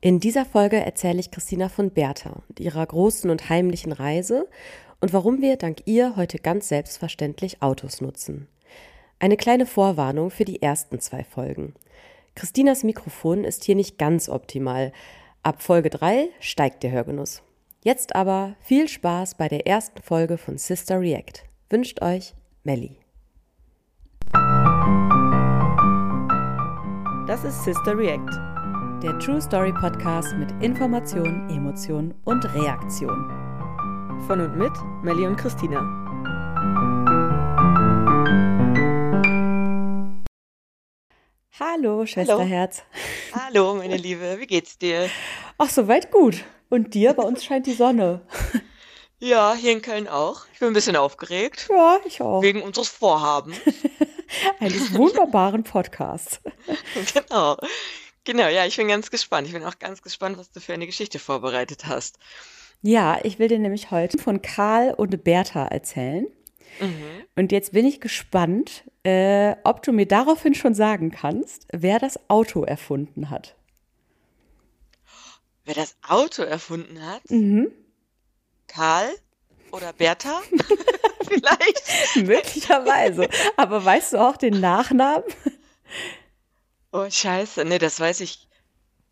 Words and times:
In 0.00 0.20
dieser 0.20 0.44
Folge 0.44 0.76
erzähle 0.76 1.18
ich 1.18 1.32
Christina 1.32 1.68
von 1.68 1.90
Bertha 1.90 2.42
und 2.48 2.60
ihrer 2.60 2.86
großen 2.86 3.30
und 3.30 3.48
heimlichen 3.48 3.90
Reise 3.90 4.48
und 5.00 5.12
warum 5.12 5.42
wir 5.42 5.56
dank 5.56 5.82
ihr 5.86 6.14
heute 6.14 6.38
ganz 6.38 6.68
selbstverständlich 6.68 7.62
Autos 7.62 8.00
nutzen. 8.00 8.46
Eine 9.18 9.36
kleine 9.36 9.66
Vorwarnung 9.66 10.30
für 10.30 10.44
die 10.44 10.62
ersten 10.62 11.00
zwei 11.00 11.24
Folgen. 11.24 11.74
Christinas 12.36 12.84
Mikrofon 12.84 13.42
ist 13.42 13.64
hier 13.64 13.74
nicht 13.74 13.98
ganz 13.98 14.28
optimal. 14.28 14.92
Ab 15.42 15.62
Folge 15.62 15.90
3 15.90 16.28
steigt 16.38 16.84
der 16.84 16.92
Hörgenuss. 16.92 17.42
Jetzt 17.82 18.14
aber 18.14 18.54
viel 18.60 18.86
Spaß 18.86 19.34
bei 19.34 19.48
der 19.48 19.66
ersten 19.66 20.00
Folge 20.00 20.38
von 20.38 20.58
Sister 20.58 21.00
React. 21.00 21.42
Wünscht 21.70 22.02
euch 22.02 22.34
Melli. 22.62 22.98
Das 27.26 27.42
ist 27.42 27.64
Sister 27.64 27.98
React 27.98 28.57
der 29.02 29.16
True 29.20 29.40
Story 29.40 29.72
Podcast 29.72 30.34
mit 30.34 30.50
Information, 30.60 31.48
Emotion 31.50 32.12
und 32.24 32.44
Reaktion. 32.52 33.30
Von 34.26 34.40
und 34.40 34.56
mit 34.56 34.72
Melli 35.04 35.24
und 35.24 35.36
Christina. 35.36 35.78
Hallo, 41.60 42.06
Schwesterherz. 42.06 42.82
Hallo. 43.32 43.44
Hallo, 43.44 43.74
meine 43.76 43.96
Liebe, 43.96 44.38
wie 44.40 44.46
geht's 44.48 44.78
dir? 44.78 45.08
Ach, 45.58 45.70
soweit 45.70 46.10
gut. 46.10 46.44
Und 46.68 46.94
dir? 46.94 47.12
Bei 47.12 47.22
uns 47.22 47.44
scheint 47.44 47.66
die 47.66 47.74
Sonne. 47.74 48.22
Ja, 49.20 49.52
hier 49.54 49.72
in 49.72 49.82
Köln 49.82 50.06
auch. 50.06 50.46
Ich 50.52 50.60
bin 50.60 50.68
ein 50.68 50.74
bisschen 50.74 50.94
aufgeregt. 50.94 51.66
Ja, 51.68 51.98
ich 52.04 52.22
auch. 52.22 52.40
Wegen 52.40 52.62
unseres 52.62 52.88
Vorhabens. 52.88 53.58
Eines 54.60 54.94
wunderbaren 54.94 55.64
Podcasts. 55.64 56.40
genau. 57.14 57.56
Genau, 58.28 58.46
ja, 58.46 58.66
ich 58.66 58.76
bin 58.76 58.88
ganz 58.88 59.10
gespannt. 59.10 59.46
Ich 59.46 59.54
bin 59.54 59.64
auch 59.64 59.78
ganz 59.78 60.02
gespannt, 60.02 60.36
was 60.36 60.50
du 60.50 60.60
für 60.60 60.74
eine 60.74 60.84
Geschichte 60.84 61.18
vorbereitet 61.18 61.86
hast. 61.86 62.18
Ja, 62.82 63.18
ich 63.22 63.38
will 63.38 63.48
dir 63.48 63.58
nämlich 63.58 63.90
heute 63.90 64.18
von 64.18 64.42
Karl 64.42 64.92
und 64.92 65.24
Bertha 65.24 65.64
erzählen. 65.64 66.26
Mhm. 66.78 67.24
Und 67.36 67.52
jetzt 67.52 67.72
bin 67.72 67.86
ich 67.86 68.02
gespannt, 68.02 68.84
äh, 69.02 69.56
ob 69.64 69.82
du 69.82 69.92
mir 69.92 70.04
daraufhin 70.04 70.54
schon 70.54 70.74
sagen 70.74 71.10
kannst, 71.10 71.68
wer 71.72 71.98
das 71.98 72.20
Auto 72.28 72.64
erfunden 72.64 73.30
hat. 73.30 73.56
Wer 75.64 75.76
das 75.76 75.96
Auto 76.06 76.42
erfunden 76.42 77.02
hat? 77.06 77.22
Mhm. 77.30 77.72
Karl 78.66 79.08
oder 79.72 79.94
Bertha? 79.94 80.42
Vielleicht. 81.26 82.16
Möglicherweise. 82.16 83.26
Aber 83.56 83.82
weißt 83.82 84.12
du 84.12 84.18
auch 84.18 84.36
den 84.36 84.60
Nachnamen? 84.60 85.24
Oh, 86.98 87.08
scheiße. 87.08 87.64
Nee, 87.64 87.78
das 87.78 88.00
weiß 88.00 88.20
ich 88.22 88.48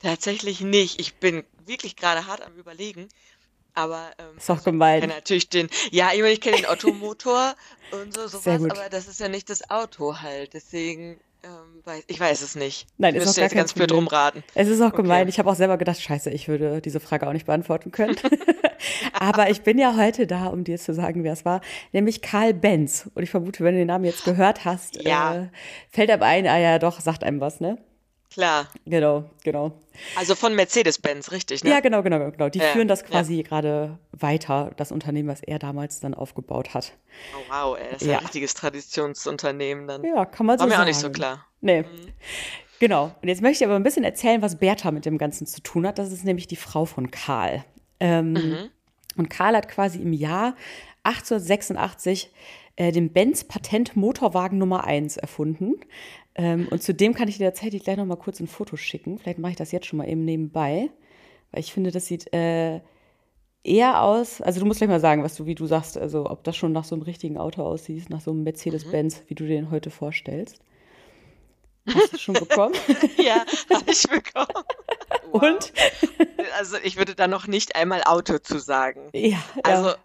tatsächlich 0.00 0.60
nicht. 0.60 0.98
Ich 0.98 1.16
bin 1.16 1.44
wirklich 1.66 1.94
gerade 1.94 2.26
hart 2.26 2.42
am 2.42 2.56
Überlegen. 2.56 3.08
Aber 3.74 4.10
ähm, 4.18 4.36
ist 4.38 4.48
doch 4.48 4.64
gemein. 4.64 5.02
Ich 5.02 5.08
natürlich 5.08 5.48
den, 5.50 5.68
ja, 5.92 6.10
ich, 6.12 6.20
meine, 6.20 6.32
ich 6.32 6.40
kenne 6.40 6.56
den 6.56 6.66
Automotor 6.66 7.54
und 7.92 8.12
so, 8.12 8.26
sowas, 8.26 8.64
aber 8.64 8.88
das 8.88 9.06
ist 9.06 9.20
ja 9.20 9.28
nicht 9.28 9.50
das 9.50 9.70
Auto 9.70 10.18
halt. 10.20 10.54
Deswegen, 10.54 11.20
ich 12.08 12.18
weiß 12.18 12.42
es 12.42 12.56
nicht. 12.56 12.86
Nein, 12.98 13.14
ich 13.14 13.20
ist 13.20 13.26
müsste 13.26 13.40
jetzt 13.40 13.54
ganz 13.54 13.72
blöd 13.72 13.92
rumraten. 13.92 14.42
Es 14.54 14.68
ist 14.68 14.80
auch 14.80 14.88
okay. 14.88 15.02
gemein. 15.02 15.28
Ich 15.28 15.38
habe 15.38 15.50
auch 15.50 15.54
selber 15.54 15.78
gedacht, 15.78 16.00
scheiße, 16.00 16.30
ich 16.30 16.48
würde 16.48 16.80
diese 16.80 17.00
Frage 17.00 17.28
auch 17.28 17.32
nicht 17.32 17.46
beantworten 17.46 17.92
können. 17.92 18.16
aber 19.12 19.50
ich 19.50 19.62
bin 19.62 19.78
ja 19.78 19.96
heute 19.96 20.26
da, 20.26 20.46
um 20.46 20.64
dir 20.64 20.78
zu 20.78 20.94
sagen, 20.94 21.22
wer 21.24 21.32
es 21.32 21.44
war, 21.44 21.60
nämlich 21.92 22.22
Karl 22.22 22.54
Benz. 22.54 23.08
Und 23.14 23.22
ich 23.22 23.30
vermute, 23.30 23.62
wenn 23.62 23.74
du 23.74 23.80
den 23.80 23.88
Namen 23.88 24.04
jetzt 24.04 24.24
gehört 24.24 24.64
hast, 24.64 25.02
ja. 25.02 25.44
äh, 25.44 25.48
fällt 25.90 26.10
einem 26.10 26.22
ein, 26.22 26.46
ah 26.46 26.58
ja, 26.58 26.78
doch, 26.78 27.00
sagt 27.00 27.22
einem 27.22 27.40
was, 27.40 27.60
ne? 27.60 27.78
Klar. 28.32 28.68
Genau, 28.84 29.24
genau. 29.44 29.72
Also 30.16 30.34
von 30.34 30.54
Mercedes-Benz, 30.54 31.32
richtig, 31.32 31.64
ne? 31.64 31.70
Ja, 31.70 31.80
genau, 31.80 32.02
genau, 32.02 32.30
genau. 32.30 32.48
Die 32.48 32.58
ja, 32.58 32.66
führen 32.66 32.88
das 32.88 33.04
quasi 33.04 33.36
ja. 33.36 33.42
gerade 33.42 33.98
weiter, 34.12 34.72
das 34.76 34.92
Unternehmen, 34.92 35.28
was 35.28 35.42
er 35.42 35.58
damals 35.58 36.00
dann 36.00 36.14
aufgebaut 36.14 36.74
hat. 36.74 36.92
Oh 37.34 37.50
wow, 37.50 37.78
er 37.78 37.96
ist 37.96 38.02
ja. 38.02 38.18
ein 38.18 38.24
richtiges 38.24 38.54
Traditionsunternehmen 38.54 39.86
dann. 39.86 40.04
Ja, 40.04 40.24
kann 40.24 40.46
man 40.46 40.58
so 40.58 40.62
War 40.62 40.66
mir 40.66 40.72
sagen. 40.72 40.82
auch 40.82 40.86
nicht 40.86 41.00
so 41.00 41.10
klar. 41.10 41.46
Nee. 41.60 41.82
Mhm. 41.82 42.12
Genau. 42.78 43.14
Und 43.22 43.28
jetzt 43.28 43.40
möchte 43.40 43.64
ich 43.64 43.68
aber 43.68 43.76
ein 43.76 43.82
bisschen 43.82 44.04
erzählen, 44.04 44.42
was 44.42 44.56
Bertha 44.56 44.90
mit 44.90 45.06
dem 45.06 45.18
Ganzen 45.18 45.46
zu 45.46 45.62
tun 45.62 45.86
hat. 45.86 45.98
Das 45.98 46.12
ist 46.12 46.24
nämlich 46.24 46.46
die 46.46 46.56
Frau 46.56 46.84
von 46.84 47.10
Karl. 47.10 47.64
Ähm, 48.00 48.32
mhm. 48.32 48.70
Und 49.16 49.30
Karl 49.30 49.56
hat 49.56 49.68
quasi 49.68 50.00
im 50.00 50.12
Jahr 50.12 50.54
1886 51.04 52.30
äh, 52.76 52.92
den 52.92 53.12
Benz 53.12 53.44
Patent 53.44 53.96
Motorwagen 53.96 54.58
Nummer 54.58 54.84
1 54.84 55.16
erfunden. 55.16 55.74
Ähm, 56.34 56.68
und 56.70 56.82
zudem 56.82 57.14
kann 57.14 57.28
ich 57.28 57.38
dir 57.38 57.46
tatsächlich 57.46 57.84
gleich 57.84 57.96
noch 57.96 58.04
mal 58.06 58.16
kurz 58.16 58.40
ein 58.40 58.46
Foto 58.46 58.76
schicken. 58.76 59.18
Vielleicht 59.18 59.38
mache 59.38 59.52
ich 59.52 59.56
das 59.56 59.72
jetzt 59.72 59.86
schon 59.86 59.96
mal 59.98 60.08
eben 60.08 60.24
nebenbei, 60.24 60.90
weil 61.50 61.60
ich 61.60 61.72
finde, 61.72 61.90
das 61.90 62.06
sieht 62.06 62.32
äh, 62.34 62.80
eher 63.64 64.02
aus. 64.02 64.40
Also 64.40 64.60
du 64.60 64.66
musst 64.66 64.78
gleich 64.78 64.90
mal 64.90 65.00
sagen, 65.00 65.22
was 65.22 65.34
du, 65.34 65.46
wie 65.46 65.54
du 65.54 65.66
sagst, 65.66 65.96
also 65.96 66.30
ob 66.30 66.44
das 66.44 66.56
schon 66.56 66.72
nach 66.72 66.84
so 66.84 66.94
einem 66.94 67.02
richtigen 67.02 67.38
Auto 67.38 67.62
aussieht, 67.62 68.10
nach 68.10 68.20
so 68.20 68.30
einem 68.30 68.44
Mercedes-Benz, 68.44 69.20
mhm. 69.20 69.24
wie 69.28 69.34
du 69.34 69.46
den 69.46 69.70
heute 69.70 69.90
vorstellst. 69.90 70.60
Hast 71.88 72.12
du 72.14 72.18
schon 72.18 72.34
bekommen? 72.34 72.74
ja, 73.16 73.44
habe 73.72 73.90
ich 73.90 74.02
bekommen. 74.02 74.64
Wow. 75.30 75.42
Und? 75.42 75.72
Also 76.58 76.76
ich 76.82 76.96
würde 76.96 77.14
da 77.14 77.28
noch 77.28 77.46
nicht 77.46 77.76
einmal 77.76 78.02
Auto 78.04 78.38
zu 78.38 78.58
sagen. 78.58 79.08
Ja. 79.12 79.38
Also 79.62 79.90
ja. 79.90 79.96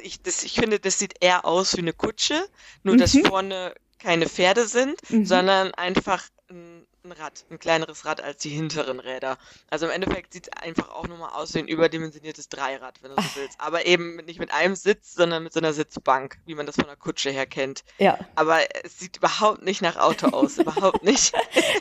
Ich, 0.00 0.22
das, 0.22 0.42
ich 0.42 0.54
finde, 0.54 0.78
das 0.80 0.98
sieht 0.98 1.14
eher 1.20 1.44
aus 1.44 1.76
wie 1.76 1.80
eine 1.80 1.92
Kutsche, 1.92 2.46
nur 2.82 2.94
mhm. 2.94 2.98
dass 2.98 3.16
vorne 3.26 3.74
keine 3.98 4.28
Pferde 4.28 4.66
sind, 4.66 4.98
mhm. 5.10 5.24
sondern 5.24 5.72
einfach 5.74 6.24
ein, 6.50 6.86
ein, 7.04 7.12
Rad, 7.12 7.44
ein 7.50 7.58
kleineres 7.58 8.04
Rad 8.04 8.22
als 8.22 8.42
die 8.42 8.50
hinteren 8.50 9.00
Räder. 9.00 9.38
Also 9.70 9.86
im 9.86 9.92
Endeffekt 9.92 10.32
sieht 10.32 10.48
es 10.48 10.62
einfach 10.62 10.90
auch 10.90 11.06
nur 11.06 11.18
mal 11.18 11.30
aus 11.30 11.54
wie 11.54 11.60
ein 11.60 11.68
überdimensioniertes 11.68 12.48
Dreirad, 12.48 13.02
wenn 13.02 13.14
du 13.14 13.22
so 13.22 13.28
willst. 13.36 13.60
Aber 13.60 13.86
eben 13.86 14.16
nicht 14.26 14.40
mit 14.40 14.52
einem 14.52 14.74
Sitz, 14.74 15.14
sondern 15.14 15.44
mit 15.44 15.52
so 15.52 15.60
einer 15.60 15.72
Sitzbank, 15.72 16.38
wie 16.46 16.54
man 16.54 16.66
das 16.66 16.76
von 16.76 16.84
einer 16.84 16.96
Kutsche 16.96 17.30
her 17.30 17.46
kennt. 17.46 17.84
Ja. 17.98 18.18
Aber 18.34 18.58
es 18.84 18.98
sieht 18.98 19.18
überhaupt 19.18 19.62
nicht 19.62 19.82
nach 19.82 19.96
Auto 19.96 20.28
aus, 20.28 20.58
überhaupt 20.58 21.02
nicht. 21.04 21.32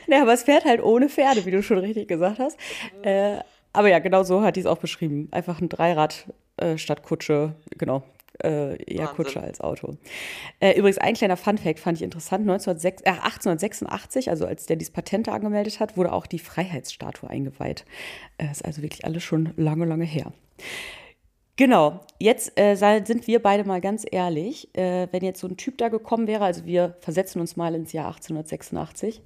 ja, 0.08 0.22
aber 0.22 0.34
es 0.34 0.44
fährt 0.44 0.66
halt 0.66 0.82
ohne 0.82 1.10
Pferde, 1.10 1.46
wie 1.46 1.52
du 1.52 1.64
schon 1.64 1.80
richtig 1.80 2.08
gesagt 2.08 2.40
hast. 2.40 2.58
Mhm. 2.98 3.04
Äh, 3.04 3.40
aber 3.74 3.88
ja, 3.88 4.00
genau 4.00 4.24
so 4.24 4.42
hat 4.42 4.56
die 4.56 4.62
es 4.62 4.66
auch 4.66 4.80
beschrieben. 4.80 5.30
Einfach 5.32 5.60
ein 5.60 5.70
Dreirad 5.70 6.26
äh, 6.62 6.78
statt 6.78 7.04
Kutsche, 7.04 7.56
genau 7.78 8.04
äh, 8.44 8.82
eher 8.84 9.08
Wahnsinn. 9.08 9.16
Kutsche 9.16 9.42
als 9.42 9.62
Auto. 9.62 9.98
Äh, 10.60 10.78
übrigens, 10.78 10.98
ein 10.98 11.14
kleiner 11.14 11.38
Funfact 11.38 11.80
fand 11.80 11.98
ich 11.98 12.04
interessant. 12.04 12.42
1906, 12.42 13.02
äh, 13.04 13.10
1886, 13.10 14.30
also 14.30 14.46
als 14.46 14.66
der 14.66 14.76
dieses 14.76 14.94
Patent 14.94 15.30
angemeldet 15.30 15.80
hat, 15.80 15.98
wurde 15.98 16.12
auch 16.12 16.26
die 16.26 16.40
Freiheitsstatue 16.40 17.30
eingeweiht. 17.30 17.86
Äh, 18.38 18.52
ist 18.52 18.66
also 18.66 18.82
wirklich 18.82 19.06
alles 19.06 19.24
schon 19.24 19.54
lange, 19.58 19.86
lange 19.86 20.06
her. 20.06 20.32
Genau, 21.58 22.00
jetzt 22.20 22.60
äh, 22.60 22.76
sind 22.76 23.28
wir 23.28 23.42
beide 23.42 23.64
mal 23.66 23.82
ganz 23.82 24.06
ehrlich. 24.10 24.74
Äh, 24.76 25.08
wenn 25.12 25.24
jetzt 25.24 25.42
so 25.42 25.48
ein 25.48 25.58
Typ 25.58 25.78
da 25.78 25.90
gekommen 25.90 26.28
wäre, 26.28 26.46
also 26.46 26.66
wir 26.66 26.96
versetzen 27.02 27.40
uns 27.40 27.56
mal 27.56 27.76
ins 27.76 27.94
Jahr 27.94 28.08
1886, 28.08 29.22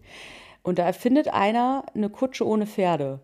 und 0.64 0.80
da 0.80 0.86
erfindet 0.86 1.28
einer 1.28 1.86
eine 1.94 2.10
Kutsche 2.10 2.46
ohne 2.46 2.66
Pferde. 2.66 3.20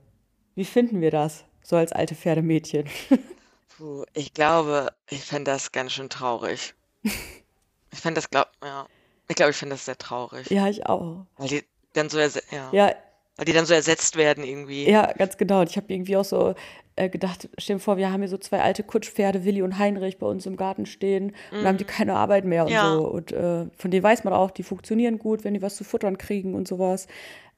Wie 0.54 0.64
finden 0.64 1.02
wir 1.02 1.10
das, 1.10 1.44
so 1.64 1.76
als 1.76 1.92
alte 1.92 2.14
Pferdemädchen? 2.14 2.86
Puh, 3.78 4.04
ich 4.14 4.34
glaube, 4.34 4.92
ich 5.10 5.22
fände 5.22 5.52
das 5.52 5.72
ganz 5.72 5.94
schön 5.94 6.10
traurig. 6.10 6.74
Ich 7.04 8.00
fände 8.00 8.20
das, 8.20 8.30
glaub, 8.30 8.48
ja. 8.64 8.88
Ich 9.28 9.36
glaube, 9.36 9.52
ich 9.52 9.58
finde 9.58 9.76
das 9.76 9.86
sehr 9.86 9.98
traurig. 9.98 10.50
Ja, 10.50 10.68
ich 10.68 10.86
auch. 10.86 11.26
Weil 11.38 11.48
die 11.48 11.64
dann 11.94 12.10
so, 12.10 12.20
ja. 12.20 12.30
ja. 12.72 12.96
Weil 13.38 13.46
die 13.46 13.54
dann 13.54 13.66
so 13.66 13.74
ersetzt 13.74 14.16
werden 14.16 14.44
irgendwie. 14.44 14.90
Ja, 14.90 15.12
ganz 15.14 15.38
genau. 15.38 15.62
Und 15.62 15.70
ich 15.70 15.78
habe 15.78 15.92
irgendwie 15.94 16.18
auch 16.18 16.26
so 16.26 16.54
äh, 16.96 17.10
gedacht, 17.10 17.50
stell 17.58 17.78
dir 17.78 17.80
vor, 17.80 17.98
wir 17.98 18.12
haben 18.12 18.22
hier 18.22 18.30
so 18.30 18.38
zwei 18.38 18.62
alte 18.62 18.84
Kutschpferde, 18.84 19.46
Willi 19.46 19.62
und 19.62 19.78
Heinrich, 19.78 20.18
bei 20.18 20.28
uns 20.28 20.46
im 20.46 20.58
Garten 20.58 20.86
stehen 20.86 21.36
und 21.52 21.62
mhm. 21.62 21.66
haben 21.66 21.78
die 21.78 21.86
keine 21.86 22.16
Arbeit 22.16 22.46
mehr 22.46 22.66
und 22.66 22.72
ja. 22.72 22.94
so. 22.94 23.08
Und 23.08 23.32
äh, 23.32 23.68
von 23.76 23.92
denen 23.92 24.04
weiß 24.04 24.24
man 24.24 24.34
auch, 24.34 24.52
die 24.52 24.64
funktionieren 24.64 25.18
gut, 25.18 25.44
wenn 25.44 25.54
die 25.54 25.62
was 25.62 25.76
zu 25.76 25.84
futtern 25.84 26.18
kriegen 26.18 26.54
und 26.54 26.68
sowas. 26.68 27.08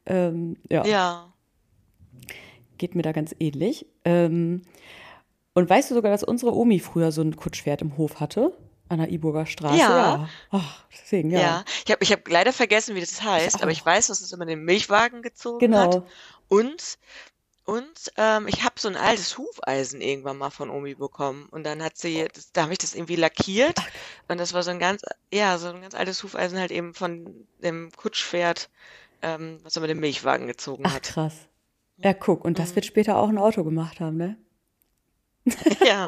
Ähm, 0.05 0.57
ja. 0.69 0.85
Ja. 0.85 1.33
Geht 2.77 2.95
mir 2.95 3.01
da 3.01 3.11
ganz 3.11 3.35
ähnlich. 3.39 3.87
Ähm, 4.05 4.61
und 5.53 5.69
weißt 5.69 5.91
du 5.91 5.95
sogar, 5.95 6.11
dass 6.11 6.23
unsere 6.23 6.55
Omi 6.55 6.79
früher 6.79 7.11
so 7.11 7.21
ein 7.21 7.35
Kutschpferd 7.35 7.81
im 7.81 7.97
Hof 7.97 8.19
hatte? 8.19 8.57
An 8.89 8.99
der 8.99 9.09
Iburger 9.09 9.45
Straße? 9.45 9.77
Ja. 9.77 9.89
ja. 9.89 10.29
Ach, 10.51 10.85
deswegen, 10.91 11.31
ja. 11.31 11.39
ja. 11.39 11.65
Ich 11.85 11.91
habe 11.91 12.03
ich 12.03 12.11
hab 12.11 12.27
leider 12.27 12.51
vergessen, 12.51 12.95
wie 12.95 12.99
das 12.99 13.21
heißt, 13.23 13.57
ich 13.57 13.61
aber 13.61 13.71
ich 13.71 13.85
weiß, 13.85 14.07
dass 14.07 14.21
es 14.21 14.31
immer 14.31 14.45
den 14.45 14.63
Milchwagen 14.65 15.21
gezogen 15.21 15.59
genau. 15.59 15.79
hat. 15.79 16.03
Und, 16.49 16.97
und 17.65 18.11
ähm, 18.17 18.47
ich 18.47 18.63
habe 18.63 18.75
so 18.77 18.89
ein 18.89 18.97
altes 18.97 19.37
Hufeisen 19.37 20.01
irgendwann 20.01 20.37
mal 20.37 20.49
von 20.49 20.69
Omi 20.69 20.95
bekommen. 20.95 21.47
Und 21.49 21.63
dann 21.63 21.81
hat 21.81 21.97
sie, 21.97 22.27
das, 22.33 22.51
da 22.51 22.63
habe 22.63 22.73
ich 22.73 22.79
das 22.79 22.93
irgendwie 22.93 23.15
lackiert. 23.15 23.77
Ach. 23.79 23.87
Und 24.27 24.39
das 24.39 24.53
war 24.53 24.63
so 24.63 24.71
ein 24.71 24.79
ganz, 24.79 25.03
ja, 25.31 25.57
so 25.57 25.69
ein 25.69 25.81
ganz 25.81 25.95
altes 25.95 26.21
Hufeisen 26.23 26.59
halt 26.59 26.71
eben 26.71 26.93
von 26.93 27.47
dem 27.63 27.91
Kutschpferd, 27.95 28.69
ähm, 29.21 29.59
was 29.63 29.77
immer 29.77 29.87
den 29.87 29.99
Milchwagen 29.99 30.47
gezogen 30.47 30.83
Ach, 30.85 30.95
hat. 30.95 31.03
krass. 31.03 31.35
Ja, 31.97 32.13
guck, 32.13 32.43
und 32.43 32.59
das 32.59 32.71
mhm. 32.71 32.75
wird 32.75 32.85
später 32.85 33.17
auch 33.17 33.29
ein 33.29 33.37
Auto 33.37 33.63
gemacht 33.63 33.99
haben, 33.99 34.17
ne? 34.17 34.37
ja, 35.85 36.07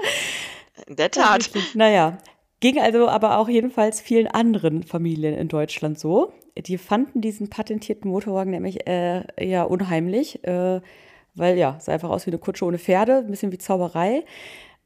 in 0.87 0.95
der 0.95 1.11
Tat. 1.11 1.49
naja, 1.73 2.17
ging 2.59 2.79
also 2.79 3.07
aber 3.07 3.37
auch 3.37 3.49
jedenfalls 3.49 4.01
vielen 4.01 4.27
anderen 4.27 4.83
Familien 4.83 5.35
in 5.35 5.47
Deutschland 5.47 5.99
so. 5.99 6.33
Die 6.57 6.77
fanden 6.77 7.21
diesen 7.21 7.49
patentierten 7.49 8.09
Motorwagen 8.09 8.51
nämlich 8.51 8.87
äh, 8.87 9.23
eher 9.35 9.69
unheimlich, 9.69 10.43
äh, 10.45 10.79
weil 11.33 11.57
ja, 11.57 11.77
sah 11.81 11.93
einfach 11.93 12.09
aus 12.09 12.25
wie 12.25 12.31
eine 12.31 12.39
Kutsche 12.39 12.65
ohne 12.65 12.79
Pferde, 12.79 13.17
ein 13.17 13.31
bisschen 13.31 13.51
wie 13.51 13.57
Zauberei. 13.57 14.23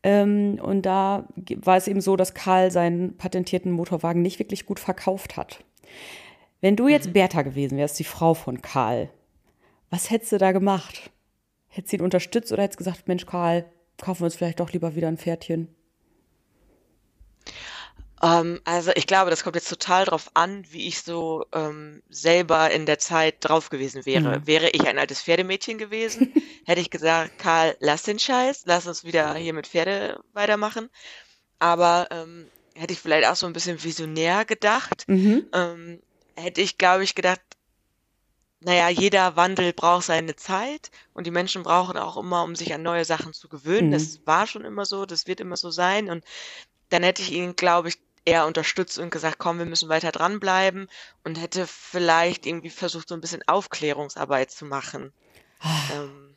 Ähm, 0.01 0.59
und 0.61 0.83
da 0.83 1.27
war 1.57 1.77
es 1.77 1.87
eben 1.87 2.01
so, 2.01 2.15
dass 2.15 2.33
Karl 2.33 2.71
seinen 2.71 3.17
patentierten 3.17 3.71
Motorwagen 3.71 4.21
nicht 4.21 4.39
wirklich 4.39 4.65
gut 4.65 4.79
verkauft 4.79 5.37
hat. 5.37 5.63
Wenn 6.61 6.75
du 6.75 6.87
jetzt 6.87 7.07
mhm. 7.07 7.13
Bertha 7.13 7.41
gewesen 7.41 7.77
wärst, 7.77 7.99
die 7.99 8.03
Frau 8.03 8.33
von 8.33 8.61
Karl, 8.61 9.09
was 9.89 10.09
hättest 10.09 10.31
du 10.31 10.37
da 10.37 10.51
gemacht? 10.51 11.11
Hättest 11.67 11.93
du 11.93 11.97
ihn 11.97 12.03
unterstützt 12.03 12.51
oder 12.51 12.63
hättest 12.63 12.77
gesagt, 12.77 13.07
Mensch, 13.07 13.25
Karl, 13.25 13.65
kaufen 14.01 14.21
wir 14.21 14.25
uns 14.25 14.35
vielleicht 14.35 14.59
doch 14.59 14.71
lieber 14.71 14.95
wieder 14.95 15.07
ein 15.07 15.17
Pferdchen? 15.17 15.73
Ähm, 18.21 18.59
also 18.65 18.91
ich 18.95 19.07
glaube, 19.07 19.29
das 19.29 19.43
kommt 19.43 19.55
jetzt 19.55 19.69
total 19.69 20.05
drauf 20.05 20.29
an, 20.33 20.65
wie 20.71 20.87
ich 20.87 21.01
so 21.01 21.45
ähm, 21.53 22.01
selber 22.09 22.71
in 22.71 22.85
der 22.85 22.99
Zeit 22.99 23.37
drauf 23.39 23.69
gewesen 23.69 24.05
wäre. 24.05 24.39
Mhm. 24.39 24.47
Wäre 24.47 24.69
ich 24.69 24.87
ein 24.87 24.97
altes 24.97 25.21
Pferdemädchen 25.21 25.77
gewesen, 25.77 26.33
hätte 26.65 26.81
ich 26.81 26.89
gesagt, 26.89 27.39
Karl, 27.39 27.75
lass 27.79 28.03
den 28.03 28.19
Scheiß, 28.19 28.63
lass 28.65 28.87
uns 28.87 29.03
wieder 29.03 29.35
hier 29.35 29.53
mit 29.53 29.67
Pferde 29.67 30.19
weitermachen. 30.33 30.89
Aber 31.59 32.07
ähm, 32.11 32.47
hätte 32.75 32.93
ich 32.93 32.99
vielleicht 32.99 33.27
auch 33.27 33.35
so 33.35 33.45
ein 33.45 33.53
bisschen 33.53 33.81
visionär 33.83 34.45
gedacht, 34.45 35.05
mhm. 35.07 35.47
ähm, 35.53 36.01
hätte 36.35 36.61
ich, 36.61 36.77
glaube 36.77 37.03
ich, 37.03 37.15
gedacht, 37.15 37.41
naja, 38.61 38.89
jeder 38.89 39.35
Wandel 39.35 39.71
braucht 39.71 40.05
seine 40.05 40.35
Zeit 40.35 40.91
und 41.13 41.25
die 41.25 41.31
Menschen 41.31 41.63
brauchen 41.63 41.97
auch 41.97 42.17
immer, 42.17 42.43
um 42.43 42.55
sich 42.55 42.73
an 42.73 42.81
neue 42.81 43.05
Sachen 43.05 43.33
zu 43.33 43.47
gewöhnen. 43.47 43.87
Mhm. 43.87 43.93
Das 43.93 44.19
war 44.25 44.47
schon 44.47 44.65
immer 44.65 44.85
so, 44.85 45.05
das 45.05 45.27
wird 45.27 45.39
immer 45.39 45.55
so 45.55 45.71
sein. 45.71 46.09
Und 46.09 46.25
dann 46.89 47.03
hätte 47.03 47.21
ich 47.21 47.31
ihn, 47.31 47.55
glaube 47.55 47.89
ich, 47.89 47.97
eher 48.25 48.45
unterstützt 48.45 48.99
und 48.99 49.11
gesagt, 49.11 49.37
komm, 49.39 49.59
wir 49.59 49.65
müssen 49.65 49.87
weiter 49.87 50.11
dranbleiben 50.11 50.87
und 51.23 51.41
hätte 51.41 51.65
vielleicht 51.67 52.45
irgendwie 52.45 52.69
versucht, 52.69 53.07
so 53.07 53.15
ein 53.15 53.21
bisschen 53.21 53.47
Aufklärungsarbeit 53.47 54.51
zu 54.51 54.65
machen. 54.65 55.13
Ah. 55.61 55.79
Ähm, 55.93 56.35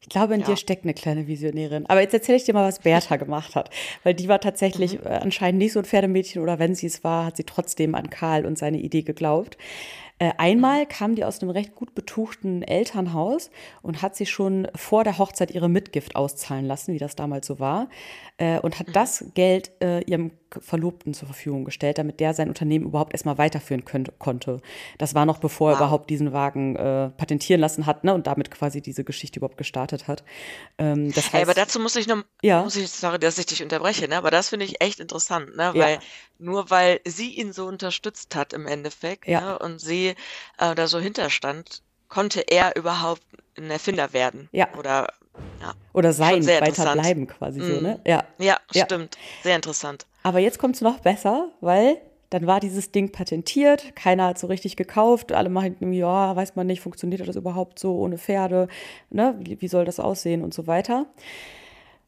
ich 0.00 0.08
glaube, 0.08 0.34
in 0.34 0.40
ja. 0.40 0.46
dir 0.46 0.56
steckt 0.56 0.84
eine 0.84 0.94
kleine 0.94 1.26
Visionärin. 1.26 1.84
Aber 1.86 2.00
jetzt 2.00 2.14
erzähle 2.14 2.38
ich 2.38 2.44
dir 2.44 2.54
mal, 2.54 2.66
was 2.66 2.78
Bertha 2.78 3.16
gemacht 3.16 3.54
hat. 3.54 3.70
Weil 4.02 4.14
die 4.14 4.28
war 4.28 4.40
tatsächlich 4.40 4.98
mhm. 4.98 5.06
Äh, 5.06 5.16
anscheinend 5.16 5.58
nicht 5.58 5.72
so 5.72 5.80
ein 5.80 5.84
Pferdemädchen 5.84 6.42
oder 6.42 6.58
wenn 6.58 6.74
sie 6.74 6.86
es 6.86 7.04
war, 7.04 7.26
hat 7.26 7.36
sie 7.36 7.44
trotzdem 7.44 7.94
an 7.94 8.08
Karl 8.08 8.46
und 8.46 8.56
seine 8.56 8.78
Idee 8.78 9.02
geglaubt. 9.02 9.58
Äh, 10.20 10.32
einmal 10.36 10.84
kam 10.84 11.14
die 11.14 11.24
aus 11.24 11.40
einem 11.40 11.50
recht 11.50 11.74
gut 11.74 11.94
betuchten 11.94 12.62
Elternhaus 12.62 13.50
und 13.80 14.02
hat 14.02 14.14
sich 14.14 14.30
schon 14.30 14.68
vor 14.74 15.02
der 15.02 15.16
Hochzeit 15.16 15.50
ihre 15.50 15.70
Mitgift 15.70 16.14
auszahlen 16.14 16.66
lassen, 16.66 16.92
wie 16.92 16.98
das 16.98 17.16
damals 17.16 17.46
so 17.46 17.58
war, 17.58 17.88
äh, 18.36 18.60
und 18.60 18.78
hat 18.78 18.88
mhm. 18.88 18.92
das 18.92 19.24
Geld 19.32 19.72
äh, 19.80 20.02
ihrem 20.04 20.32
Verlobten 20.58 21.14
zur 21.14 21.26
Verfügung 21.26 21.64
gestellt, 21.64 21.98
damit 21.98 22.20
der 22.20 22.34
sein 22.34 22.48
Unternehmen 22.48 22.84
überhaupt 22.84 23.12
erstmal 23.14 23.38
weiterführen 23.38 23.84
könnte, 23.84 24.12
konnte. 24.18 24.60
Das 24.98 25.14
war 25.14 25.24
noch 25.24 25.38
bevor 25.38 25.70
wow. 25.70 25.76
er 25.76 25.78
überhaupt 25.78 26.10
diesen 26.10 26.32
Wagen 26.32 26.76
äh, 26.76 27.10
patentieren 27.10 27.60
lassen 27.60 27.86
hat 27.86 28.04
ne, 28.04 28.12
und 28.12 28.26
damit 28.26 28.50
quasi 28.50 28.82
diese 28.82 29.04
Geschichte 29.04 29.38
überhaupt 29.38 29.56
gestartet 29.56 30.08
hat. 30.08 30.24
Ähm, 30.78 31.12
das 31.12 31.26
heißt, 31.26 31.34
hey, 31.34 31.42
aber 31.42 31.54
dazu 31.54 31.78
muss 31.78 31.96
ich 31.96 32.06
noch, 32.06 32.24
ja. 32.42 32.62
muss 32.62 32.76
ich, 32.76 32.90
sorry, 32.90 33.18
dass 33.18 33.38
ich 33.38 33.46
dich 33.46 33.62
unterbreche, 33.62 34.08
ne, 34.08 34.16
aber 34.16 34.30
das 34.30 34.48
finde 34.48 34.66
ich 34.66 34.82
echt 34.82 35.00
interessant, 35.00 35.56
ne, 35.56 35.70
weil 35.74 35.94
ja. 35.94 36.00
nur 36.38 36.68
weil 36.68 37.00
sie 37.06 37.30
ihn 37.30 37.52
so 37.52 37.66
unterstützt 37.66 38.34
hat 38.34 38.52
im 38.52 38.66
Endeffekt 38.66 39.28
ja. 39.28 39.40
ne, 39.40 39.58
und 39.60 39.80
sie 39.80 40.09
äh, 40.58 40.74
da 40.74 40.86
so 40.86 40.98
hinterstand, 40.98 41.82
konnte 42.08 42.40
er 42.40 42.76
überhaupt 42.76 43.22
ein 43.56 43.70
Erfinder 43.70 44.12
werden. 44.12 44.48
Ja. 44.52 44.68
Oder 44.76 45.08
ja. 45.60 45.74
Oder 45.92 46.12
sein, 46.12 46.46
weiter 46.46 46.92
bleiben 46.92 47.26
quasi 47.26 47.60
mm. 47.60 47.64
so, 47.64 47.80
ne? 47.80 48.00
Ja. 48.06 48.24
ja, 48.38 48.58
stimmt. 48.74 49.16
Sehr 49.42 49.56
interessant. 49.56 50.06
Aber 50.22 50.38
jetzt 50.38 50.58
kommt 50.58 50.74
es 50.74 50.80
noch 50.80 51.00
besser, 51.00 51.48
weil 51.60 51.98
dann 52.30 52.46
war 52.46 52.60
dieses 52.60 52.92
Ding 52.92 53.10
patentiert, 53.10 53.96
keiner 53.96 54.26
hat 54.26 54.38
so 54.38 54.46
richtig 54.46 54.76
gekauft, 54.76 55.32
alle 55.32 55.48
machen 55.48 55.76
irgendwie, 55.80 55.98
ja, 55.98 56.36
weiß 56.36 56.54
man 56.54 56.66
nicht, 56.66 56.80
funktioniert 56.80 57.26
das 57.26 57.36
überhaupt 57.36 57.78
so 57.78 57.96
ohne 57.96 58.18
Pferde, 58.18 58.68
ne? 59.10 59.34
Wie, 59.40 59.60
wie 59.60 59.68
soll 59.68 59.84
das 59.84 59.98
aussehen 59.98 60.42
und 60.42 60.54
so 60.54 60.66
weiter. 60.66 61.06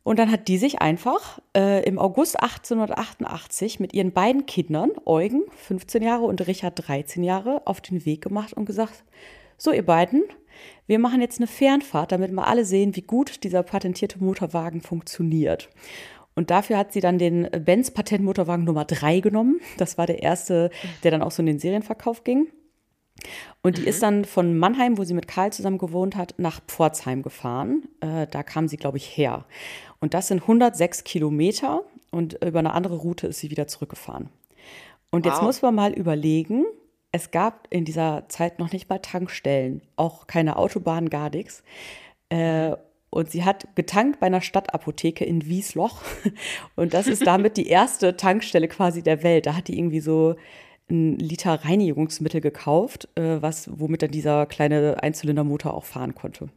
Und 0.05 0.19
dann 0.19 0.31
hat 0.31 0.49
die 0.49 0.59
sich 0.59 0.81
einfach 0.81 1.39
äh, 1.57 1.85
im 1.85 1.99
August 1.99 2.43
1888 2.43 3.79
mit 3.79 3.93
ihren 3.95 4.13
beiden 4.13 4.47
Kindern, 4.47 4.91
Eugen, 5.05 5.43
15 5.57 6.03
Jahre, 6.03 6.25
und 6.25 6.45
Richard, 6.47 6.87
13 6.89 7.23
Jahre, 7.23 7.63
auf 7.67 7.81
den 7.81 8.05
Weg 8.05 8.23
gemacht 8.23 8.53
und 8.53 8.65
gesagt, 8.65 9.05
so 9.57 9.71
ihr 9.71 9.87
beiden, 9.87 10.25
wir 10.87 10.99
machen 10.99 11.21
jetzt 11.21 11.39
eine 11.39 11.47
Fernfahrt, 11.47 12.11
damit 12.11 12.33
wir 12.33 12.47
alle 12.47 12.65
sehen, 12.65 12.97
wie 12.97 13.03
gut 13.03 13.45
dieser 13.45 13.63
patentierte 13.63 14.19
Motorwagen 14.23 14.81
funktioniert. 14.81 15.71
Und 16.35 16.51
dafür 16.51 16.79
hat 16.79 16.93
sie 16.93 17.01
dann 17.01 17.19
den 17.19 17.49
Benz 17.65 17.91
Patentmotorwagen 17.91 18.65
Nummer 18.65 18.85
3 18.85 19.21
genommen. 19.21 19.61
Das 19.77 19.99
war 19.99 20.07
der 20.07 20.23
erste, 20.23 20.71
der 21.05 21.11
dann 21.11 21.23
auch 21.23 21.31
so 21.31 21.43
in 21.43 21.47
den 21.47 21.59
Serienverkauf 21.59 22.25
ging. 22.25 22.49
Und 23.63 23.79
die 23.79 23.83
mhm. 23.83 23.89
ist 23.89 24.03
dann 24.03 24.25
von 24.25 24.59
Mannheim, 24.59 24.99
wo 24.99 25.05
sie 25.05 25.15
mit 25.15 25.29
Karl 25.29 25.53
zusammen 25.53 25.79
gewohnt 25.79 26.17
hat, 26.17 26.35
nach 26.39 26.61
Pforzheim 26.67 27.23
gefahren. 27.23 27.89
Äh, 28.01 28.27
da 28.31 28.43
kam 28.43 28.69
sie, 28.69 28.77
glaube 28.77 28.97
ich, 28.97 29.17
her. 29.17 29.45
Und 30.01 30.15
das 30.15 30.29
sind 30.29 30.43
106 30.43 31.05
Kilometer 31.05 31.83
und 32.11 32.43
über 32.45 32.59
eine 32.59 32.73
andere 32.73 32.97
Route 32.97 33.29
ist 33.29 33.41
sie 33.41 33.51
wieder 33.51 33.67
zurückgefahren. 33.67 34.29
Und 35.11 35.25
wow. 35.25 35.33
jetzt 35.33 35.43
muss 35.43 35.63
man 35.63 35.75
mal 35.75 35.93
überlegen, 35.93 36.65
es 37.13 37.31
gab 37.31 37.69
in 37.71 37.85
dieser 37.85 38.25
Zeit 38.29 38.59
noch 38.59 38.73
nicht 38.73 38.89
mal 38.89 38.99
Tankstellen, 38.99 39.83
auch 39.97 40.27
keine 40.27 40.57
Autobahn, 40.57 41.11
gar 41.11 41.31
nichts. 41.31 41.63
Äh, 42.31 42.75
und 43.11 43.31
sie 43.31 43.45
hat 43.45 43.77
getankt 43.77 44.21
bei 44.21 44.27
einer 44.27 44.41
Stadtapotheke 44.41 45.23
in 45.27 45.45
Wiesloch. 45.45 46.01
Und 46.77 46.95
das 46.95 47.07
ist 47.07 47.27
damit 47.27 47.59
die 47.59 47.69
erste 47.69 48.17
Tankstelle 48.17 48.69
quasi 48.69 49.03
der 49.03 49.23
Welt. 49.23 49.45
Da 49.45 49.55
hat 49.55 49.69
die 49.69 49.77
irgendwie 49.79 50.01
so 50.01 50.37
ein 50.91 51.19
Liter 51.19 51.65
Reinigungsmittel 51.65 52.41
gekauft, 52.41 53.09
äh, 53.15 53.41
was, 53.41 53.71
womit 53.73 54.03
dann 54.03 54.11
dieser 54.11 54.47
kleine 54.47 55.03
Einzylindermotor 55.03 55.75
auch 55.75 55.85
fahren 55.85 56.15
konnte. 56.15 56.49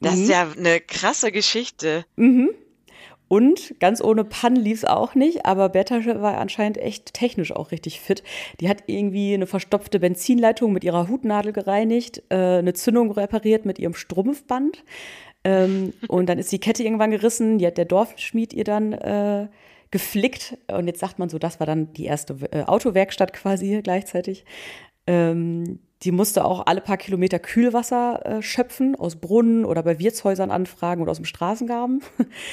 Das 0.00 0.16
mhm. 0.16 0.22
ist 0.22 0.28
ja 0.30 0.48
eine 0.56 0.80
krasse 0.80 1.32
Geschichte. 1.32 2.04
Mhm. 2.16 2.50
Und 3.32 3.76
ganz 3.78 4.02
ohne 4.02 4.24
Pannen 4.24 4.56
lief 4.56 4.78
es 4.78 4.84
auch 4.84 5.14
nicht, 5.14 5.46
aber 5.46 5.68
Bertha 5.68 6.04
war 6.20 6.38
anscheinend 6.38 6.78
echt 6.78 7.14
technisch 7.14 7.52
auch 7.52 7.70
richtig 7.70 8.00
fit. 8.00 8.24
Die 8.60 8.68
hat 8.68 8.82
irgendwie 8.88 9.34
eine 9.34 9.46
verstopfte 9.46 10.00
Benzinleitung 10.00 10.72
mit 10.72 10.82
ihrer 10.82 11.06
Hutnadel 11.06 11.52
gereinigt, 11.52 12.24
äh, 12.28 12.58
eine 12.58 12.74
Zündung 12.74 13.12
repariert 13.12 13.66
mit 13.66 13.78
ihrem 13.78 13.94
Strumpfband. 13.94 14.82
Ähm, 15.44 15.92
und 16.08 16.28
dann 16.28 16.40
ist 16.40 16.50
die 16.50 16.58
Kette 16.58 16.82
irgendwann 16.82 17.12
gerissen, 17.12 17.58
die 17.58 17.66
hat 17.68 17.78
der 17.78 17.84
Dorfschmied 17.84 18.52
ihr 18.52 18.64
dann 18.64 18.92
äh, 18.94 19.46
geflickt. 19.90 20.56
Und 20.70 20.86
jetzt 20.86 21.00
sagt 21.00 21.18
man 21.18 21.28
so, 21.28 21.38
das 21.38 21.60
war 21.60 21.66
dann 21.66 21.92
die 21.92 22.04
erste 22.04 22.36
äh, 22.52 22.64
Autowerkstatt 22.64 23.32
quasi 23.32 23.80
gleichzeitig. 23.82 24.44
Ähm, 25.06 25.80
die 26.02 26.12
musste 26.12 26.46
auch 26.46 26.64
alle 26.66 26.80
paar 26.80 26.96
Kilometer 26.96 27.38
Kühlwasser 27.38 28.24
äh, 28.24 28.42
schöpfen 28.42 28.94
aus 28.94 29.16
Brunnen 29.16 29.66
oder 29.66 29.82
bei 29.82 29.98
Wirtshäusern 29.98 30.50
anfragen 30.50 31.02
oder 31.02 31.10
aus 31.10 31.18
dem 31.18 31.26
Straßengraben. 31.26 32.02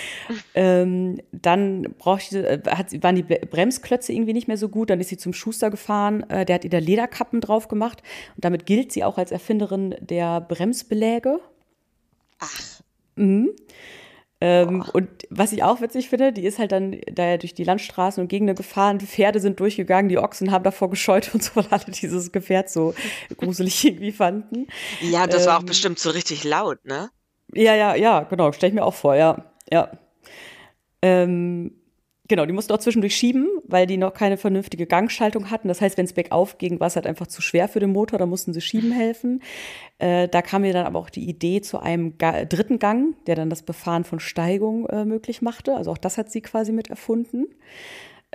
ähm, 0.55 1.21
dann 1.31 1.83
brauchte, 1.97 2.45
äh, 2.45 2.61
hat, 2.69 2.91
waren 3.01 3.15
die 3.15 3.23
Bremsklötze 3.23 4.11
irgendwie 4.11 4.33
nicht 4.33 4.49
mehr 4.49 4.57
so 4.57 4.67
gut. 4.67 4.89
Dann 4.89 4.99
ist 4.99 5.09
sie 5.09 5.17
zum 5.17 5.31
Schuster 5.31 5.69
gefahren. 5.69 6.29
Äh, 6.29 6.45
der 6.45 6.55
hat 6.55 6.65
ihr 6.65 6.69
da 6.69 6.79
Lederkappen 6.79 7.39
drauf 7.39 7.69
gemacht. 7.69 8.03
Und 8.35 8.43
damit 8.43 8.65
gilt 8.65 8.91
sie 8.91 9.05
auch 9.05 9.17
als 9.17 9.31
Erfinderin 9.31 9.95
der 10.01 10.41
Bremsbeläge. 10.41 11.39
Ach. 12.39 12.81
Mhm. 13.15 13.51
Ähm, 14.39 14.85
und 14.93 15.09
was 15.31 15.51
ich 15.51 15.63
auch 15.63 15.81
witzig 15.81 16.09
finde, 16.09 16.31
die 16.31 16.45
ist 16.45 16.59
halt 16.59 16.71
dann 16.71 17.01
da 17.11 17.37
durch 17.37 17.55
die 17.55 17.63
Landstraßen 17.63 18.21
und 18.21 18.27
Gegenden 18.27 18.55
gefahren, 18.55 18.99
Pferde 18.99 19.39
sind 19.39 19.59
durchgegangen, 19.59 20.09
die 20.09 20.19
Ochsen 20.19 20.51
haben 20.51 20.63
davor 20.63 20.89
gescheut 20.91 21.33
und 21.33 21.43
so, 21.43 21.55
weil 21.55 21.65
alle 21.71 21.85
dieses 21.85 22.31
Gefährt 22.31 22.69
so 22.69 22.93
gruselig 23.37 23.83
irgendwie 23.85 24.11
fanden. 24.11 24.67
Ja, 25.01 25.25
das 25.25 25.43
ähm, 25.43 25.47
war 25.47 25.57
auch 25.57 25.61
ähm, 25.61 25.67
bestimmt 25.67 25.97
so 25.97 26.11
richtig 26.11 26.43
laut, 26.43 26.85
ne? 26.85 27.09
Ja, 27.53 27.75
ja, 27.75 27.95
ja, 27.95 28.23
genau, 28.23 28.51
stell 28.51 28.69
ich 28.69 28.75
mir 28.75 28.85
auch 28.85 28.93
vor, 28.93 29.15
ja. 29.15 29.45
Ja. 29.71 29.91
Ähm, 31.01 31.71
Genau, 32.27 32.45
die 32.45 32.53
mussten 32.53 32.73
auch 32.73 32.79
zwischendurch 32.79 33.15
schieben, 33.15 33.47
weil 33.63 33.87
die 33.87 33.97
noch 33.97 34.13
keine 34.13 34.37
vernünftige 34.37 34.85
Gangschaltung 34.85 35.49
hatten. 35.49 35.67
Das 35.67 35.79
heißt, 35.79 35.97
wenn 35.97 36.05
es 36.05 36.13
bergauf 36.13 36.57
ging, 36.57 36.79
war 36.79 36.87
es 36.87 36.95
halt 36.95 37.07
einfach 37.07 37.27
zu 37.27 37.41
schwer 37.41 37.69
für 37.69 37.79
den 37.79 37.91
Motor, 37.91 38.19
da 38.19 38.25
mussten 38.25 38.53
sie 38.53 38.61
schieben 38.61 38.91
helfen. 38.91 39.41
Äh, 39.99 40.27
da 40.27 40.41
kam 40.41 40.63
mir 40.63 40.73
dann 40.73 40.85
aber 40.85 40.99
auch 40.99 41.09
die 41.09 41.27
Idee 41.27 41.61
zu 41.61 41.79
einem 41.79 42.17
Ga 42.17 42.45
dritten 42.45 42.79
Gang, 42.79 43.15
der 43.27 43.35
dann 43.35 43.49
das 43.49 43.63
Befahren 43.63 44.03
von 44.03 44.19
Steigung 44.19 44.87
äh, 44.87 45.05
möglich 45.05 45.41
machte. 45.41 45.75
Also 45.75 45.91
auch 45.91 45.97
das 45.97 46.17
hat 46.17 46.31
sie 46.31 46.41
quasi 46.41 46.71
mit 46.71 46.89
erfunden. 46.89 47.47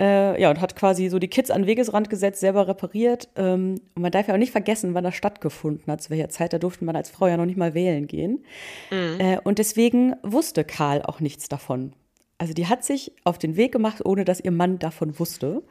Äh, 0.01 0.41
ja, 0.41 0.49
und 0.49 0.59
hat 0.59 0.75
quasi 0.75 1.07
so 1.09 1.19
die 1.19 1.27
Kids 1.27 1.51
an 1.51 1.61
den 1.61 1.67
Wegesrand 1.67 2.09
gesetzt, 2.09 2.39
selber 2.39 2.67
repariert. 2.67 3.29
Ähm, 3.35 3.79
und 3.93 4.01
man 4.01 4.11
darf 4.11 4.27
ja 4.27 4.33
auch 4.33 4.39
nicht 4.39 4.51
vergessen, 4.51 4.95
wann 4.95 5.03
das 5.03 5.13
stattgefunden 5.13 5.91
hat, 5.91 6.01
zu 6.01 6.09
welcher 6.09 6.29
Zeit. 6.29 6.51
Da 6.51 6.57
durfte 6.57 6.83
man 6.83 6.95
als 6.95 7.11
Frau 7.11 7.27
ja 7.27 7.37
noch 7.37 7.45
nicht 7.45 7.57
mal 7.57 7.75
wählen 7.75 8.07
gehen. 8.07 8.43
Mhm. 8.89 9.19
Äh, 9.19 9.37
und 9.43 9.59
deswegen 9.59 10.15
wusste 10.23 10.63
Karl 10.63 11.03
auch 11.03 11.19
nichts 11.19 11.47
davon. 11.47 11.93
Also 12.43 12.53
die 12.53 12.67
hat 12.67 12.83
sich 12.83 13.13
auf 13.23 13.37
den 13.37 13.55
Weg 13.55 13.71
gemacht, 13.71 14.03
ohne 14.03 14.25
dass 14.25 14.41
ihr 14.41 14.51
Mann 14.51 14.77
davon 14.77 15.17
wusste. 15.17 15.63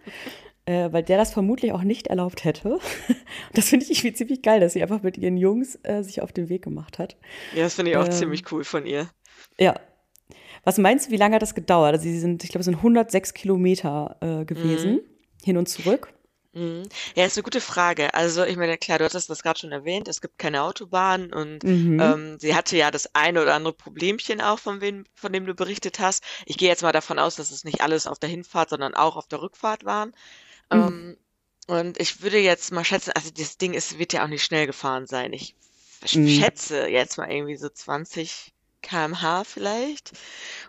Äh, 0.65 0.91
weil 0.91 1.03
der 1.03 1.19
das 1.19 1.31
vermutlich 1.31 1.71
auch 1.73 1.83
nicht 1.83 2.07
erlaubt 2.07 2.45
hätte. 2.45 2.79
das 3.53 3.69
finde 3.69 3.85
ich 3.85 3.91
irgendwie 3.91 4.15
ziemlich 4.15 4.41
geil, 4.41 4.59
dass 4.59 4.73
sie 4.73 4.83
einfach 4.83 5.03
mit 5.03 5.19
ihren 5.19 5.37
Jungs 5.37 5.79
äh, 5.83 6.03
sich 6.03 6.23
auf 6.23 6.33
den 6.33 6.49
Weg 6.49 6.63
gemacht 6.63 6.99
hat. 6.99 7.19
Ja, 7.55 7.65
das 7.65 7.75
finde 7.75 7.91
ich 7.91 7.99
auch 7.99 8.07
ähm, 8.07 8.13
ziemlich 8.13 8.51
cool 8.51 8.65
von 8.65 8.87
ihr. 8.87 9.11
Ja. 9.59 9.75
Was 10.65 10.79
meinst 10.79 11.09
du, 11.09 11.11
wie 11.11 11.19
lange 11.19 11.35
hat 11.35 11.43
das 11.43 11.55
gedauert? 11.55 11.93
Also 11.93 12.05
sie 12.05 12.19
sind, 12.19 12.43
ich 12.43 12.49
glaube, 12.49 12.61
es 12.61 12.65
sind 12.65 12.77
106 12.77 13.35
Kilometer 13.35 14.17
äh, 14.23 14.47
gewesen, 14.47 14.93
mhm. 14.93 15.01
hin 15.45 15.59
und 15.59 15.69
zurück. 15.69 16.15
Mhm. 16.55 16.83
Ja, 17.17 17.25
ist 17.25 17.37
eine 17.39 17.45
gute 17.45 17.61
Frage. 17.63 18.13
Also, 18.15 18.45
ich 18.45 18.57
meine, 18.59 18.77
klar, 18.77 18.99
du 18.99 19.05
hattest 19.07 19.31
das 19.31 19.43
gerade 19.43 19.59
schon 19.59 19.73
erwähnt, 19.73 20.07
es 20.09 20.21
gibt 20.21 20.39
keine 20.39 20.63
Autobahn 20.63 21.33
und 21.33 21.65
Mhm. 21.65 21.99
ähm, 21.99 22.39
sie 22.41 22.55
hatte 22.55 22.77
ja 22.77 22.91
das 22.91 23.15
eine 23.15 23.41
oder 23.43 23.55
andere 23.55 23.73
Problemchen 23.73 24.41
auch, 24.43 24.59
von 24.59 24.81
wem, 24.83 25.05
von 25.15 25.33
dem 25.33 25.47
du 25.47 25.55
berichtet 25.55 25.99
hast. 25.99 26.23
Ich 26.45 26.59
gehe 26.59 26.69
jetzt 26.69 26.83
mal 26.83 26.93
davon 26.93 27.19
aus, 27.19 27.37
dass 27.37 27.51
es 27.51 27.65
nicht 27.65 27.81
alles 27.81 28.07
auf 28.07 28.19
der 28.19 28.29
Hinfahrt, 28.29 28.69
sondern 28.71 28.95
auch 28.95 29.17
auf 29.17 29.27
der 29.29 29.41
Rückfahrt 29.41 29.85
waren. 29.85 30.15
Mhm. 30.71 31.07
Ähm, 31.09 31.19
und 31.69 32.01
ich 32.01 32.23
würde 32.23 32.39
jetzt 32.39 32.73
mal 32.73 32.85
schätzen, 32.85 33.13
also 33.15 33.31
das 33.31 33.59
Ding 33.59 33.75
ist, 33.75 33.99
wird 33.99 34.13
ja 34.13 34.25
auch 34.25 34.29
nicht 34.29 34.45
schnell 34.45 34.67
gefahren 34.67 35.07
sein. 35.07 35.33
Ich 35.33 35.57
Mhm. 36.15 36.29
schätze 36.29 36.89
jetzt 36.89 37.19
mal 37.19 37.31
irgendwie 37.31 37.57
so 37.57 37.69
20 37.71 38.52
km/h 38.83 39.45
vielleicht. 39.45 40.13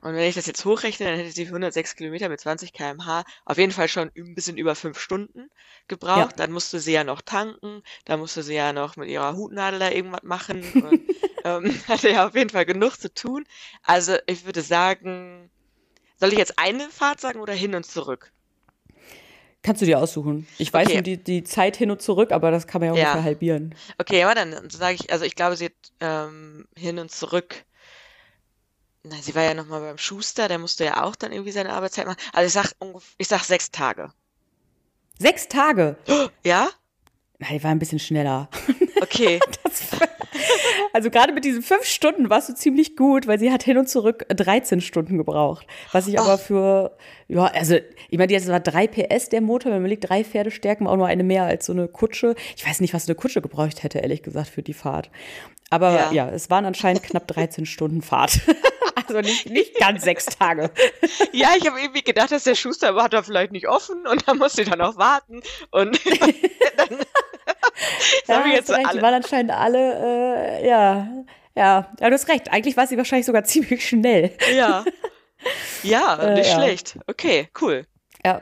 Und 0.02 0.14
wenn 0.16 0.28
ich 0.30 0.36
das 0.36 0.46
jetzt 0.48 0.66
hochrechne, 0.66 1.06
dann 1.08 1.18
hätte 1.18 1.32
sie 1.32 1.48
106 1.48 1.96
Kilometer 1.96 2.30
mit 2.30 2.40
20 2.40 2.74
km/h 2.74 3.24
auf 3.46 3.58
jeden 3.58 3.72
Fall 3.72 3.88
schon 3.90 4.12
ein 4.18 4.36
bisschen 4.36 4.58
über 4.58 4.76
fünf 4.76 5.00
Stunden 5.00 5.50
Ja. 6.14 6.28
gebraucht. 6.28 6.40
Dann 6.40 6.52
musste 6.52 6.80
sie 6.80 6.94
ja 6.94 7.04
noch 7.04 7.22
tanken, 7.22 7.82
dann 8.06 8.20
musste 8.20 8.44
sie 8.44 8.56
ja 8.56 8.74
noch 8.74 8.96
mit 8.98 9.10
ihrer 9.10 9.36
Hutnadel 9.36 9.80
da 9.80 9.90
irgendwas 9.92 10.24
machen 10.24 10.74
und 10.80 11.02
ähm, 11.44 11.66
hatte 11.88 12.10
ja 12.12 12.28
auf 12.28 12.36
jeden 12.36 12.50
Fall 12.52 12.66
genug 12.66 12.98
zu 13.00 13.14
tun. 13.14 13.44
Also 13.84 14.18
ich 14.28 14.46
würde 14.46 14.62
sagen, 14.62 15.52
soll 16.20 16.32
ich 16.34 16.38
jetzt 16.40 16.60
eine 16.60 16.90
Fahrt 16.90 17.22
sagen 17.22 17.40
oder 17.42 17.54
hin 17.54 17.76
und 17.76 17.86
zurück? 17.86 18.34
Kannst 19.62 19.82
du 19.82 19.86
dir 19.86 20.00
aussuchen. 20.00 20.46
Ich 20.58 20.74
weiß 20.74 20.90
Okay. 20.90 20.94
nur 20.94 21.04
die, 21.04 21.24
die 21.24 21.44
Zeit 21.44 21.78
hin 21.78 21.90
und 21.90 22.02
zurück, 22.02 22.32
aber 22.32 22.52
das 22.52 22.68
kann 22.68 22.82
man 22.82 22.88
ja 22.88 22.94
Ja. 22.94 22.94
ungefähr 22.94 23.24
halbieren. 23.24 23.76
Okay, 24.00 24.24
aber 24.24 24.36
dann 24.36 24.70
sage 24.70 24.96
ich, 24.96 25.12
also 25.12 25.26
ich 25.26 25.36
glaube, 25.36 25.58
sie 25.58 25.66
hat 25.68 25.74
ähm, 26.02 26.68
hin 26.78 27.00
und 27.00 27.12
zurück. 27.12 27.66
Na, 29.06 29.16
sie 29.22 29.36
war 29.36 29.44
ja 29.44 29.54
noch 29.54 29.68
mal 29.68 29.82
beim 29.82 29.98
Schuster, 29.98 30.48
der 30.48 30.60
musste 30.60 30.86
ja 30.86 31.04
auch 31.04 31.16
dann 31.16 31.34
irgendwie 31.34 31.52
seine 31.52 31.74
Arbeitszeit 31.74 32.06
machen. 32.08 32.20
Also 32.32 32.48
ich 32.48 32.54
sag 32.54 32.72
ich 33.18 33.28
sag 33.28 33.44
sechs 33.44 33.70
Tage. 33.72 34.12
Sechs 35.20 35.48
Tage. 35.48 35.98
Ja? 36.46 36.70
Nein, 37.40 37.58
die 37.58 37.64
war 37.64 37.72
ein 37.72 37.80
bisschen 37.80 38.00
schneller. 38.00 38.50
Okay. 39.02 39.38
Das, 39.64 39.84
also 40.94 41.10
gerade 41.10 41.34
mit 41.34 41.44
diesen 41.44 41.62
fünf 41.62 41.84
Stunden 41.84 42.30
warst 42.30 42.48
du 42.48 42.56
ziemlich 42.56 42.96
gut, 42.96 43.28
weil 43.28 43.38
sie 43.38 43.52
hat 43.52 43.62
hin 43.62 43.78
und 43.78 43.90
zurück 43.90 44.26
13 44.30 44.80
Stunden 44.80 45.18
gebraucht. 45.18 45.68
Was 45.92 46.08
ich 46.08 46.18
aber 46.18 46.36
Ach. 46.36 46.40
für, 46.40 46.98
ja, 47.28 47.44
also 47.48 47.76
ich 48.10 48.18
meine, 48.18 48.32
jetzt 48.32 48.48
war 48.48 48.62
3 48.62 48.88
PS 48.88 49.28
der 49.28 49.42
Motor, 49.42 49.74
wenn 49.74 49.82
man 49.82 49.90
liegt, 49.90 50.08
drei 50.10 50.24
Pferdestärken, 50.24 50.88
auch 50.88 50.96
nur 50.96 51.08
eine 51.08 51.24
mehr 51.24 51.44
als 51.44 51.66
so 51.66 51.74
eine 51.74 51.90
Kutsche. 51.90 52.36
Ich 52.56 52.66
weiß 52.66 52.80
nicht, 52.80 52.94
was 52.94 53.08
eine 53.08 53.16
Kutsche 53.16 53.42
gebraucht 53.42 53.84
hätte, 53.84 54.00
ehrlich 54.00 54.24
gesagt, 54.24 54.48
für 54.48 54.64
die 54.64 54.74
Fahrt. 54.74 55.10
Aber 55.70 55.92
Ja. 55.94 56.12
ja, 56.14 56.30
es 56.30 56.50
waren 56.50 56.64
anscheinend 56.66 57.04
knapp 57.04 57.28
13 57.28 57.66
Stunden 57.66 58.02
Fahrt. 58.02 58.40
Also 59.08 59.22
nicht, 59.22 59.50
nicht 59.50 59.76
ganz 59.80 60.04
sechs 60.04 60.26
Tage. 60.26 60.72
Ja, 61.32 61.50
ich 61.58 61.66
habe 61.68 61.80
irgendwie 61.80 62.04
gedacht, 62.04 62.32
dass 62.32 62.44
der 62.44 62.56
Schuster 62.56 62.96
war 62.96 63.10
da 63.10 63.24
vielleicht 63.24 63.52
nicht 63.52 63.68
offen 63.68 64.06
und 64.08 64.28
da 64.28 64.34
musste 64.36 64.62
ich 64.62 64.70
dann 64.70 64.82
auch 64.82 64.98
warten. 64.98 65.42
Und 65.72 66.00
dann 66.78 67.00
Ja, 68.28 68.36
haben 68.36 68.46
wir 68.50 68.54
jetzt 68.56 68.70
recht, 68.70 68.86
alle. 68.88 68.98
die 68.98 69.02
waren 69.04 69.14
anscheinend 69.16 69.52
alle, 69.52 70.60
äh, 70.60 70.68
ja, 70.68 71.08
ja, 71.56 71.92
ja, 72.00 72.08
du 72.10 72.14
hast 72.14 72.28
recht. 72.30 72.52
Eigentlich 72.52 72.78
war 72.78 72.88
sie 72.88 72.98
wahrscheinlich 72.98 73.26
sogar 73.26 73.44
ziemlich 73.46 73.88
schnell. 73.88 74.36
Ja. 74.56 74.86
Ja, 75.84 76.16
Äh, 76.22 76.34
nicht 76.36 76.50
ja. 76.50 76.56
schlecht. 76.56 76.98
Okay, 77.08 77.50
cool. 77.62 77.86
Ja. 78.26 78.42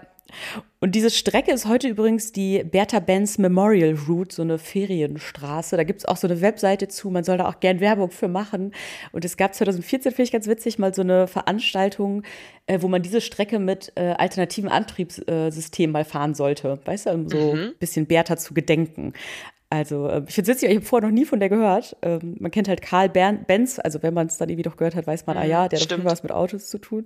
Und 0.80 0.96
diese 0.96 1.10
Strecke 1.10 1.52
ist 1.52 1.68
heute 1.68 1.88
übrigens 1.88 2.32
die 2.32 2.64
Bertha 2.64 3.00
Benz 3.00 3.38
Memorial 3.38 3.96
Route, 4.08 4.36
so 4.36 4.42
eine 4.42 4.58
Ferienstraße. 4.58 5.78
Da 5.78 5.84
gibt's 5.84 6.06
auch 6.06 6.18
so 6.18 6.28
eine 6.28 6.42
Webseite 6.42 6.88
zu, 6.88 7.10
man 7.10 7.24
soll 7.24 7.38
da 7.38 7.48
auch 7.48 7.60
gern 7.60 7.80
Werbung 7.80 8.10
für 8.10 8.28
machen. 8.28 8.74
Und 9.12 9.24
es 9.24 9.38
gab 9.38 9.54
2014, 9.54 10.12
finde 10.12 10.24
ich 10.24 10.32
ganz 10.32 10.48
witzig, 10.48 10.80
mal 10.80 10.94
so 10.94 11.02
eine 11.02 11.28
Veranstaltung, 11.28 12.24
äh, 12.66 12.82
wo 12.82 12.88
man 12.88 13.02
diese 13.02 13.22
Strecke 13.22 13.60
mit 13.60 13.92
äh, 13.96 14.16
alternativen 14.18 14.70
Antriebssystemen 14.70 15.92
mal 15.92 16.06
fahren 16.06 16.34
sollte. 16.34 16.80
Weißt 16.86 17.06
du, 17.06 17.12
um 17.12 17.30
so 17.30 17.54
ein 17.54 17.74
bisschen 17.80 18.08
Bertha 18.08 18.38
zu 18.38 18.54
gedenken. 18.54 19.14
Also, 19.72 20.08
äh, 20.08 20.22
ich 20.28 20.36
finde 20.36 20.52
es 20.52 20.58
witzig, 20.58 20.70
ich 20.70 20.76
habe 20.76 20.86
vorher 20.86 21.10
noch 21.10 21.16
nie 21.16 21.24
von 21.26 21.40
der 21.40 21.48
gehört. 21.50 21.96
Ähm, 22.02 22.36
man 22.40 22.52
kennt 22.52 22.68
halt 22.68 22.82
Karl 22.82 23.08
Bern 23.10 23.46
Benz, 23.48 23.80
also 23.80 24.04
wenn 24.04 24.14
man 24.14 24.28
es 24.28 24.38
dann 24.38 24.50
irgendwie 24.50 24.64
doch 24.70 24.76
gehört 24.76 24.96
hat, 24.96 25.08
weiß 25.08 25.26
man, 25.26 25.38
ah 25.38 25.46
ja, 25.46 25.48
der 25.48 25.56
hat 25.62 25.66
auf 25.66 25.72
jeden 25.80 25.84
stimmt. 25.86 26.04
Fall 26.04 26.12
was 26.12 26.24
mit 26.24 26.32
Autos 26.34 26.68
zu 26.70 26.78
tun. 26.78 27.06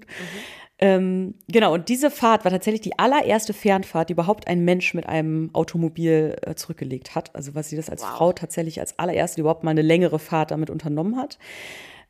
Ähm, 0.80 1.36
genau, 1.48 1.74
und 1.76 1.88
diese 1.90 2.10
Fahrt 2.10 2.44
war 2.44 2.52
tatsächlich 2.52 2.82
die 2.82 2.98
allererste 2.98 3.54
Fernfahrt, 3.54 4.10
die 4.10 4.14
überhaupt 4.14 4.48
ein 4.48 4.66
Mensch 4.66 4.94
mit 4.96 5.06
einem 5.08 5.52
Automobil 5.54 6.36
äh, 6.42 6.56
zurückgelegt 6.56 7.14
hat. 7.14 7.34
Also 7.36 7.54
was 7.56 7.70
sie 7.70 7.76
das 7.78 7.90
als 7.90 8.02
Wow. 8.02 8.10
Frau 8.10 8.34
tatsächlich 8.34 8.80
als 8.80 8.98
allererste 8.98 9.36
die 9.36 9.42
überhaupt 9.42 9.64
mal 9.64 9.72
eine 9.72 9.84
längere 9.84 10.18
Fahrt 10.20 10.50
damit 10.52 10.70
unternommen 10.72 11.18
hat. 11.18 11.38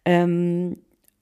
Ähm, 0.05 0.77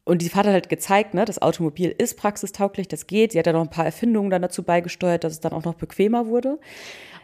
und 0.06 0.22
die 0.22 0.30
Fahrt 0.30 0.46
hat 0.46 0.54
halt 0.54 0.70
gezeigt, 0.70 1.16
ne, 1.16 1.26
das 1.26 1.42
Automobil 1.42 1.94
ist 1.98 2.18
praxistauglich, 2.18 2.88
das 2.88 3.08
geht. 3.08 3.32
Sie 3.32 3.40
hat 3.40 3.48
ja 3.48 3.54
noch 3.54 3.62
ein 3.62 3.70
paar 3.70 3.86
Erfindungen 3.86 4.30
dann 4.30 4.42
dazu 4.44 4.62
beigesteuert, 4.64 5.24
dass 5.24 5.34
es 5.34 5.40
dann 5.40 5.54
auch 5.54 5.64
noch 5.64 5.74
bequemer 5.76 6.28
wurde. 6.28 6.60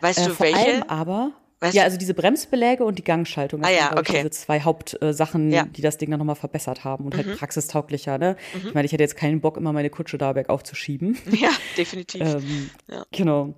Weißt 0.01 0.19
Äh, 0.19 0.25
du, 0.27 0.33
vor 0.33 0.45
welche? 0.47 0.59
allem 0.59 0.83
aber, 0.83 1.31
Weißt 1.61 1.73
ja, 1.75 1.83
also 1.83 1.97
diese 1.97 2.13
Bremsbeläge 2.13 2.85
und 2.85 2.97
die 2.97 3.03
Gangschaltung. 3.03 3.61
Das 3.61 3.69
Ah 3.69 3.73
ja, 3.73 3.97
okay. 3.97 4.17
diese 4.17 4.29
zwei 4.29 4.61
Hauptsachen, 4.61 5.51
Ja. 5.51 5.65
Mhm. 5.65 5.73
die 5.73 5.81
das 5.81 5.97
Ding 5.97 6.09
dann 6.09 6.19
nochmal 6.19 6.35
verbessert 6.35 6.83
haben 6.85 7.05
und 7.05 7.15
halt 7.17 7.37
praxistauglicher. 7.37 8.17
Ne? 8.17 8.37
Ich 8.65 8.73
meine, 8.73 8.85
ich 8.85 8.93
hätte 8.93 9.03
jetzt 9.03 9.17
keinen 9.17 9.41
Bock, 9.41 9.57
immer 9.57 9.73
meine 9.73 9.89
Kutsche 9.89 10.17
da 10.17 10.31
bergauf 10.33 10.63
zu 10.63 10.75
schieben. 10.75 11.17
Ja, 11.31 11.49
definitiv. 11.77 12.21
Ähm, 12.35 12.69
Ja. 12.87 13.05
Genau. 13.11 13.53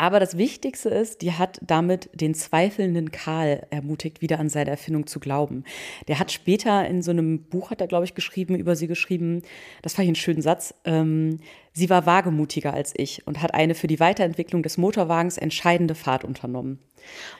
Aber 0.00 0.20
das 0.20 0.38
Wichtigste 0.38 0.88
ist, 0.90 1.22
die 1.22 1.32
hat 1.32 1.58
damit 1.60 2.08
den 2.14 2.32
zweifelnden 2.32 3.10
Karl 3.10 3.66
ermutigt, 3.70 4.22
wieder 4.22 4.38
an 4.38 4.48
seine 4.48 4.70
Erfindung 4.70 5.08
zu 5.08 5.18
glauben. 5.18 5.64
Der 6.06 6.20
hat 6.20 6.30
später 6.30 6.86
in 6.86 7.02
so 7.02 7.10
einem 7.10 7.42
Buch, 7.42 7.70
hat 7.72 7.80
er, 7.80 7.88
glaube 7.88 8.04
ich, 8.04 8.14
geschrieben, 8.14 8.54
über 8.54 8.76
sie 8.76 8.86
geschrieben, 8.86 9.42
das 9.82 9.94
fand 9.94 10.04
ich 10.04 10.10
einen 10.10 10.14
schönen 10.14 10.40
Satz, 10.40 10.72
ähm, 10.84 11.40
sie 11.72 11.90
war 11.90 12.06
wagemutiger 12.06 12.72
als 12.72 12.94
ich 12.96 13.26
und 13.26 13.42
hat 13.42 13.54
eine 13.54 13.74
für 13.74 13.88
die 13.88 13.98
Weiterentwicklung 13.98 14.62
des 14.62 14.78
Motorwagens 14.78 15.36
entscheidende 15.36 15.96
Fahrt 15.96 16.22
unternommen. 16.22 16.78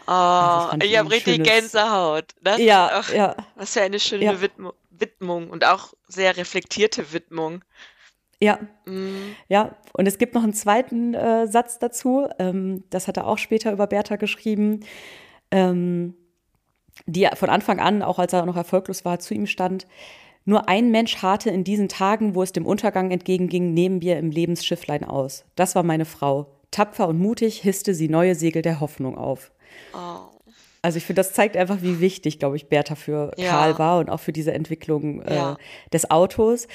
Oh, 0.02 0.10
fand 0.10 0.82
ich 0.82 0.90
ich 0.90 0.98
habe 0.98 1.10
richtig 1.12 1.36
schönes- 1.36 1.48
Gänsehaut. 1.48 2.24
Das 2.42 2.58
Ja, 2.58 2.90
ach, 2.92 3.14
ja. 3.14 3.36
Was 3.54 3.72
für 3.74 3.82
eine 3.82 4.00
schöne 4.00 4.24
Ja. 4.24 4.36
Widmung 4.90 5.48
und 5.50 5.64
auch 5.64 5.94
sehr 6.08 6.36
reflektierte 6.36 7.12
Widmung. 7.12 7.62
Ja, 8.40 8.58
Mm, 8.86 9.34
Ja, 9.48 9.74
und 9.94 10.06
es 10.06 10.16
gibt 10.18 10.34
noch 10.34 10.42
einen 10.44 10.52
zweiten 10.54 11.12
äh, 11.14 11.46
Satz 11.48 11.78
dazu. 11.78 12.28
Ähm, 12.38 12.84
das 12.90 13.08
hat 13.08 13.16
er 13.16 13.26
auch 13.26 13.38
später 13.38 13.72
über 13.72 13.86
Bertha 13.86 14.16
geschrieben, 14.16 14.80
ähm, 15.50 16.14
die 17.06 17.28
von 17.34 17.50
Anfang 17.50 17.80
an, 17.80 18.02
auch 18.02 18.18
als 18.18 18.32
er 18.32 18.44
noch 18.46 18.56
erfolglos 18.56 19.04
war, 19.04 19.18
zu 19.18 19.34
ihm 19.34 19.46
stand. 19.46 19.86
Nur 20.44 20.68
ein 20.68 20.90
Mensch 20.90 21.16
harrte 21.22 21.50
in 21.50 21.62
diesen 21.64 21.88
Tagen, 21.88 22.34
wo 22.34 22.42
es 22.42 22.52
dem 22.52 22.64
Untergang 22.64 23.10
entgegenging, 23.10 23.74
neben 23.74 23.98
mir 23.98 24.18
im 24.18 24.30
Lebensschifflein 24.30 25.04
aus. 25.04 25.44
Das 25.56 25.74
war 25.74 25.82
meine 25.82 26.04
Frau. 26.06 26.46
Tapfer 26.70 27.08
und 27.08 27.18
mutig 27.18 27.60
hisste 27.60 27.92
sie 27.94 28.08
neue 28.08 28.34
Segel 28.34 28.62
der 28.62 28.80
Hoffnung 28.80 29.16
auf. 29.18 29.50
oh. 29.94 30.30
Also 30.80 30.96
ich 30.98 31.04
finde, 31.04 31.20
das 31.20 31.32
zeigt 31.32 31.56
einfach, 31.56 31.82
wie 31.82 31.98
wichtig, 31.98 32.38
glaube 32.38 32.54
ich, 32.54 32.68
Bertha 32.68 32.94
für 32.94 33.32
Ja. 33.36 33.50
Karl 33.50 33.78
war 33.80 33.98
und 33.98 34.08
auch 34.10 34.20
für 34.20 34.32
diese 34.32 34.52
Entwicklung 34.52 35.22
äh, 35.22 35.34
Ja. 35.34 35.56
des 35.92 36.08
Autos. 36.10 36.68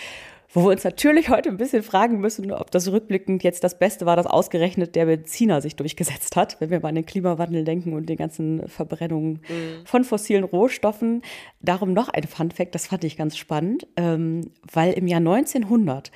Wo 0.54 0.66
wir 0.66 0.70
uns 0.70 0.84
natürlich 0.84 1.30
heute 1.30 1.50
ein 1.50 1.58
bisschen 1.58 1.82
fragen 1.82 2.20
müssen, 2.20 2.52
ob 2.52 2.70
das 2.70 2.92
rückblickend 2.92 3.44
jetzt 3.44 3.64
das 3.64 3.80
Beste 3.80 4.06
war, 4.06 4.16
dass 4.16 4.28
ausgerechnet 4.28 4.96
der 4.96 5.08
Benziner 5.08 5.62
sich 5.62 5.76
durchgesetzt 5.76 6.36
hat, 6.36 6.62
wenn 6.62 6.70
wir 6.70 6.80
mal 6.80 6.90
an 6.90 6.96
den 6.96 7.08
Klimawandel 7.08 7.64
denken 7.64 7.94
und 7.94 8.08
den 8.08 8.18
ganzen 8.18 8.68
Verbrennungen 8.68 9.42
von 9.84 10.04
fossilen 10.04 10.44
Rohstoffen. 10.44 11.24
Darum 11.60 11.94
noch 11.94 12.10
ein 12.10 12.24
Funfact, 12.24 12.76
das 12.76 12.86
fand 12.86 13.04
ich 13.04 13.18
ganz 13.18 13.36
spannend, 13.36 13.88
ähm, 13.98 14.52
weil 14.72 14.94
im 14.94 15.08
Jahr 15.08 15.20
1900 15.20 16.12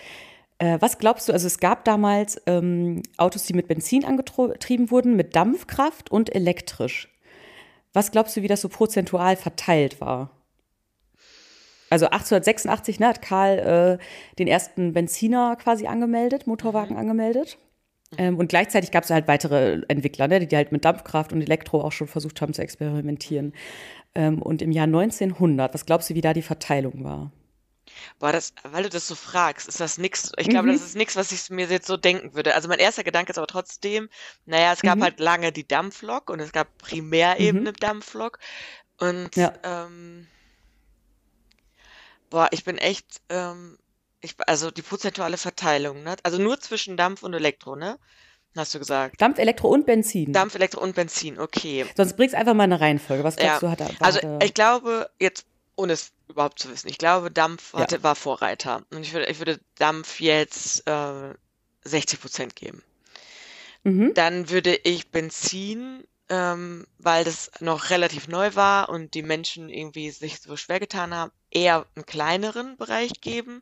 äh, 0.59 0.77
was 0.79 0.97
glaubst 0.97 1.29
du, 1.29 1.33
also 1.33 1.47
es 1.47 1.59
gab 1.59 1.85
damals 1.85 2.41
ähm, 2.45 3.03
Autos, 3.17 3.43
die 3.43 3.53
mit 3.53 3.67
Benzin 3.67 4.05
angetrieben 4.05 4.91
wurden, 4.91 5.15
mit 5.15 5.35
Dampfkraft 5.35 6.11
und 6.11 6.33
elektrisch. 6.33 7.09
Was 7.93 8.11
glaubst 8.11 8.37
du, 8.37 8.41
wie 8.41 8.47
das 8.47 8.61
so 8.61 8.69
prozentual 8.69 9.35
verteilt 9.35 10.01
war? 10.01 10.36
Also 11.89 12.07
1886 12.07 12.99
ne, 12.99 13.07
hat 13.07 13.21
Karl 13.21 13.99
äh, 13.99 14.03
den 14.39 14.47
ersten 14.47 14.93
Benziner 14.93 15.55
quasi 15.55 15.87
angemeldet, 15.87 16.47
Motorwagen 16.47 16.97
angemeldet. 16.97 17.57
Ähm, 18.17 18.37
und 18.37 18.47
gleichzeitig 18.47 18.91
gab 18.91 19.03
es 19.03 19.09
halt 19.09 19.27
weitere 19.27 19.81
Entwickler, 19.87 20.27
ne, 20.27 20.45
die 20.45 20.55
halt 20.55 20.71
mit 20.71 20.85
Dampfkraft 20.85 21.33
und 21.33 21.41
Elektro 21.41 21.81
auch 21.81 21.91
schon 21.91 22.07
versucht 22.07 22.41
haben 22.41 22.53
zu 22.53 22.61
experimentieren. 22.61 23.53
Ähm, 24.15 24.41
und 24.41 24.61
im 24.61 24.71
Jahr 24.71 24.87
1900, 24.87 25.73
was 25.73 25.85
glaubst 25.85 26.09
du, 26.09 26.15
wie 26.15 26.21
da 26.21 26.33
die 26.33 26.41
Verteilung 26.41 27.03
war? 27.03 27.31
Boah, 28.19 28.31
das, 28.31 28.53
weil 28.63 28.83
du 28.83 28.89
das 28.89 29.07
so 29.07 29.15
fragst, 29.15 29.67
ist 29.67 29.79
das 29.79 29.97
nix. 29.97 30.31
Ich 30.37 30.49
glaube, 30.49 30.67
Mhm. 30.67 30.73
das 30.73 30.83
ist 30.83 30.95
nichts, 30.95 31.15
was 31.15 31.31
ich 31.31 31.49
mir 31.49 31.67
jetzt 31.67 31.87
so 31.87 31.97
denken 31.97 32.33
würde. 32.33 32.53
Also 32.55 32.67
mein 32.67 32.79
erster 32.79 33.03
Gedanke 33.03 33.31
ist 33.31 33.37
aber 33.37 33.47
trotzdem, 33.47 34.09
naja, 34.45 34.73
es 34.73 34.81
gab 34.81 34.97
Mhm. 34.97 35.03
halt 35.03 35.19
lange 35.19 35.51
die 35.51 35.67
Dampflok 35.67 36.29
und 36.29 36.39
es 36.39 36.51
gab 36.51 36.77
primär 36.77 37.39
eben 37.39 37.59
eine 37.59 37.73
Dampflok. 37.73 38.39
Und 38.99 39.35
Ja. 39.35 39.53
ähm, 39.63 40.27
boah, 42.29 42.47
ich 42.51 42.63
bin 42.63 42.77
echt, 42.77 43.21
ähm, 43.29 43.77
ich, 44.21 44.35
also 44.47 44.71
die 44.71 44.81
prozentuale 44.81 45.37
Verteilung, 45.37 46.03
ne? 46.03 46.15
Also 46.23 46.37
nur 46.37 46.59
zwischen 46.59 46.97
Dampf 46.97 47.23
und 47.23 47.33
Elektro, 47.33 47.75
ne? 47.75 47.97
Hast 48.55 48.73
du 48.73 48.79
gesagt. 48.79 49.21
Dampf, 49.21 49.37
Elektro 49.37 49.67
und 49.67 49.85
Benzin. 49.85 50.33
Dampf, 50.33 50.55
Elektro 50.55 50.81
und 50.81 50.95
Benzin, 50.95 51.39
okay. 51.39 51.85
Sonst 51.95 52.15
bringst 52.17 52.33
einfach 52.33 52.55
mal 52.55 52.63
eine 52.63 52.79
Reihenfolge. 52.79 53.23
Was 53.23 53.35
glaubst 53.35 53.61
Ja, 53.61 53.67
du, 53.67 53.69
hat 53.71 53.81
er? 53.81 53.89
Also 53.99 54.19
ich 54.41 54.53
glaube, 54.53 55.09
jetzt, 55.19 55.45
ohne 55.75 55.93
es 55.93 56.11
überhaupt 56.27 56.57
zu 56.59 56.69
wissen, 56.71 56.87
ich 56.87 56.97
glaube, 56.97 57.29
Dampf 57.29 57.73
Ja. 57.73 57.81
hatte, 57.81 58.01
war 58.01 58.15
Vorreiter. 58.15 58.83
Und 58.91 59.03
ich 59.03 59.13
würde, 59.13 59.27
ich 59.27 59.37
würde 59.37 59.59
Dampf 59.77 60.19
jetzt 60.19 60.87
äh, 60.87 61.33
60 61.83 62.19
Prozent 62.19 62.55
geben. 62.55 62.81
Mhm. 63.83 64.13
Dann 64.15 64.49
würde 64.49 64.75
ich 64.83 65.11
Benzin, 65.11 66.03
ähm, 66.29 66.85
weil 66.97 67.23
das 67.23 67.51
noch 67.59 67.89
relativ 67.89 68.27
neu 68.27 68.55
war 68.55 68.89
und 68.89 69.13
die 69.13 69.23
Menschen 69.23 69.69
irgendwie 69.69 70.11
sich 70.11 70.39
so 70.39 70.57
schwer 70.57 70.79
getan 70.79 71.13
haben, 71.13 71.31
eher 71.51 71.85
einen 71.95 72.05
kleineren 72.05 72.77
Bereich 72.77 73.21
geben. 73.21 73.61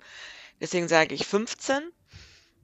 Deswegen 0.60 0.88
sage 0.88 1.14
ich 1.14 1.26
15. 1.26 1.92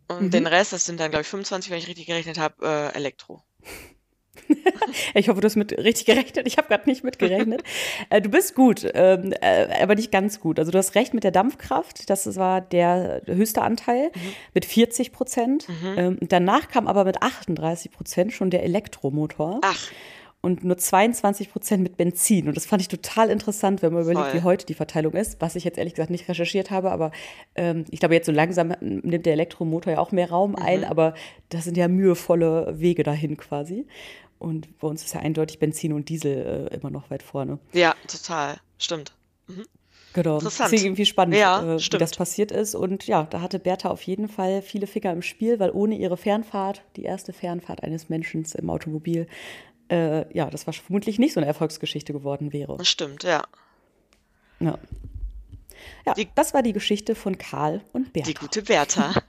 Und 0.08 0.24
mhm. 0.24 0.31
den 0.31 0.48
Rest, 0.48 0.74
das 0.74 0.86
sind 0.86 1.00
dann, 1.00 1.12
glaube 1.12 1.22
ich, 1.22 1.27
25, 1.27 1.72
wenn 1.72 1.77
ich 1.77 1.88
richtig 1.88 2.08
gerechnet 2.08 2.38
habe, 2.38 2.65
äh, 2.65 2.96
Elektro. 2.96 3.43
ich 5.13 5.29
hoffe, 5.29 5.41
du 5.41 5.45
hast 5.45 5.55
mit 5.55 5.77
richtig 5.77 6.05
gerechnet. 6.05 6.47
Ich 6.47 6.57
habe 6.57 6.67
gerade 6.67 6.89
nicht 6.89 7.03
mitgerechnet. 7.03 7.63
äh, 8.09 8.21
du 8.21 8.29
bist 8.29 8.55
gut, 8.55 8.88
ähm, 8.93 9.33
äh, 9.41 9.67
aber 9.81 9.95
nicht 9.95 10.11
ganz 10.11 10.39
gut. 10.39 10.59
Also 10.59 10.71
du 10.71 10.77
hast 10.77 10.95
recht 10.95 11.13
mit 11.13 11.23
der 11.23 11.31
Dampfkraft. 11.31 12.09
Das 12.09 12.35
war 12.38 12.61
der 12.61 13.21
höchste 13.25 13.61
Anteil 13.61 14.11
mhm. 14.13 14.33
mit 14.53 14.65
40 14.65 15.11
Prozent. 15.11 15.67
Mhm. 15.67 15.97
Ähm, 15.97 16.17
danach 16.21 16.69
kam 16.69 16.88
aber 16.88 17.05
mit 17.05 17.21
38 17.21 17.91
Prozent 17.91 18.33
schon 18.33 18.50
der 18.50 18.63
Elektromotor. 18.63 19.59
Ach 19.63 19.91
und 20.41 20.63
nur 20.63 20.77
22 20.77 21.51
Prozent 21.51 21.83
mit 21.83 21.98
Benzin. 21.98 22.48
Und 22.48 22.57
das 22.57 22.65
fand 22.65 22.81
ich 22.81 22.88
total 22.88 23.29
interessant, 23.29 23.81
wenn 23.81 23.93
man 23.93 24.03
Voll. 24.03 24.13
überlegt, 24.13 24.36
wie 24.36 24.43
heute 24.43 24.65
die 24.65 24.74
Verteilung 24.74 25.13
ist, 25.13 25.39
was 25.39 25.55
ich 25.55 25.63
jetzt 25.63 25.77
ehrlich 25.77 25.93
gesagt 25.93 26.10
nicht 26.10 26.27
recherchiert 26.27 26.71
habe. 26.71 26.91
Aber 26.91 27.12
ähm, 27.55 27.86
ich 27.91 28.00
glaube, 28.00 28.15
jetzt 28.15 28.25
so 28.25 28.31
langsam 28.31 28.74
nimmt 28.81 29.25
der 29.25 29.33
Elektromotor 29.33 29.93
ja 29.93 30.00
auch 30.00 30.12
mehr 30.12 30.29
Raum 30.29 30.55
ein, 30.55 30.79
mhm. 30.79 30.86
aber 30.86 31.13
das 31.50 31.65
sind 31.65 31.77
ja 31.77 31.88
mühevolle 31.88 32.74
Wege 32.79 33.03
dahin 33.03 33.38
quasi. 33.38 33.86
Und 34.39 34.79
bei 34.79 34.88
uns 34.88 35.05
ist 35.05 35.13
ja 35.13 35.19
eindeutig 35.19 35.60
Benzin 35.60 35.93
und 35.93 36.10
Diesel 36.10 36.69
äh, 36.71 36.75
immer 36.75 36.89
noch 36.89 37.12
weit 37.12 37.21
vorne. 37.21 37.60
Ja, 37.74 37.93
total. 38.07 38.57
Stimmt. 38.79 39.13
Mhm. 39.48 39.65
Genau. 40.13 40.36
Interessant. 40.36 40.71
Deswegen 40.71 40.88
irgendwie 40.88 41.05
spannend, 41.05 41.36
ja, 41.38 41.75
äh, 41.75 41.79
wie 41.79 41.98
das 41.98 42.15
passiert 42.15 42.51
ist. 42.51 42.75
Und 42.75 43.07
ja, 43.07 43.27
da 43.29 43.41
hatte 43.41 43.60
Bertha 43.60 43.89
auf 43.89 44.01
jeden 44.01 44.27
Fall 44.27 44.62
viele 44.62 44.88
Finger 44.88 45.13
im 45.13 45.21
Spiel, 45.21 45.60
weil 45.60 45.71
ohne 45.71 45.95
ihre 45.95 46.17
Fernfahrt, 46.17 46.81
die 46.95 47.03
erste 47.03 47.31
Fernfahrt 47.31 47.83
eines 47.83 48.10
Menschen 48.10 48.45
im 48.57 48.69
Automobil, 48.69 49.27
äh, 49.91 50.25
ja, 50.36 50.50
das 50.50 50.65
war 50.65 50.74
vermutlich 50.74 51.19
nicht 51.19 51.33
so 51.33 51.39
eine 51.39 51.48
Erfolgsgeschichte 51.48 52.13
geworden 52.13 52.53
wäre. 52.53 52.77
Das 52.77 52.88
stimmt, 52.88 53.24
ja. 53.24 53.43
Ja. 54.60 54.79
Ja, 56.05 56.13
die, 56.13 56.29
das 56.33 56.53
war 56.53 56.63
die 56.63 56.74
Geschichte 56.74 57.15
von 57.15 57.38
Karl 57.38 57.81
und 57.93 58.13
Bertha. 58.13 58.27
Die 58.27 58.33
gute 58.33 58.62
Bertha. 58.63 59.13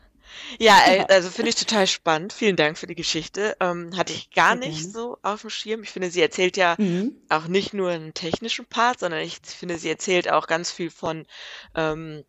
Ja, 0.59 0.79
äh, 0.87 1.05
also 1.11 1.29
finde 1.29 1.51
ich 1.51 1.57
total 1.57 1.87
spannend. 1.87 2.33
Vielen 2.33 2.57
Dank 2.57 2.79
für 2.79 2.87
die 2.87 2.95
Geschichte. 2.95 3.55
Ähm, 3.61 3.97
hatte 3.97 4.15
ich 4.15 4.31
gar 4.31 4.57
Sehr 4.57 4.69
nicht 4.69 4.81
gerne. 4.81 4.93
so 4.93 5.19
auf 5.21 5.43
dem 5.43 5.51
Schirm. 5.51 5.83
Ich 5.83 5.91
finde, 5.91 6.11
sie 6.11 6.23
erzählt 6.23 6.57
ja 6.57 6.75
mhm. 6.79 7.17
auch 7.29 7.49
nicht 7.49 7.75
nur 7.75 7.91
einen 7.91 8.15
technischen 8.15 8.65
Part, 8.65 9.01
sondern 9.01 9.21
ich 9.21 9.41
finde, 9.45 9.77
sie 9.77 9.91
erzählt 9.91 10.31
auch 10.31 10.47
ganz 10.47 10.71
viel 10.71 10.91
von 10.91 11.27
ähm, 11.75 12.25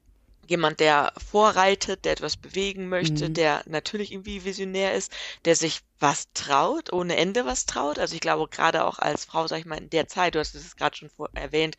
jemand, 0.47 0.79
der 0.79 1.13
vorreitet, 1.31 2.05
der 2.05 2.13
etwas 2.13 2.37
bewegen 2.37 2.89
möchte, 2.89 3.29
mhm. 3.29 3.33
der 3.33 3.63
natürlich 3.65 4.11
irgendwie 4.11 4.45
visionär 4.45 4.93
ist, 4.93 5.11
der 5.45 5.55
sich 5.55 5.81
was 5.99 6.31
traut, 6.33 6.91
ohne 6.91 7.15
Ende 7.15 7.45
was 7.45 7.65
traut. 7.65 7.99
Also 7.99 8.15
ich 8.15 8.21
glaube, 8.21 8.47
gerade 8.47 8.85
auch 8.85 8.99
als 8.99 9.25
Frau, 9.25 9.47
sag 9.47 9.59
ich 9.59 9.65
mal, 9.65 9.77
in 9.77 9.89
der 9.89 10.07
Zeit, 10.07 10.35
du 10.35 10.39
hast 10.39 10.55
es 10.55 10.75
gerade 10.75 10.95
schon 10.95 11.09
vor 11.09 11.29
erwähnt, 11.33 11.77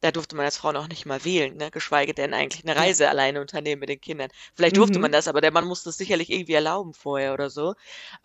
da 0.00 0.10
durfte 0.10 0.36
man 0.36 0.44
als 0.44 0.58
Frau 0.58 0.70
noch 0.70 0.88
nicht 0.88 1.06
mal 1.06 1.24
wählen, 1.24 1.56
ne? 1.56 1.70
geschweige 1.70 2.12
denn 2.12 2.34
eigentlich 2.34 2.62
eine 2.62 2.76
Reise 2.76 3.08
alleine 3.08 3.40
unternehmen 3.40 3.80
mit 3.80 3.88
den 3.88 4.00
Kindern. 4.00 4.28
Vielleicht 4.54 4.76
durfte 4.76 4.98
mhm. 4.98 5.02
man 5.02 5.12
das, 5.12 5.28
aber 5.28 5.40
der 5.40 5.50
Mann 5.50 5.66
musste 5.66 5.88
es 5.88 5.96
sicherlich 5.96 6.30
irgendwie 6.30 6.52
erlauben 6.52 6.92
vorher 6.92 7.32
oder 7.32 7.48
so. 7.48 7.74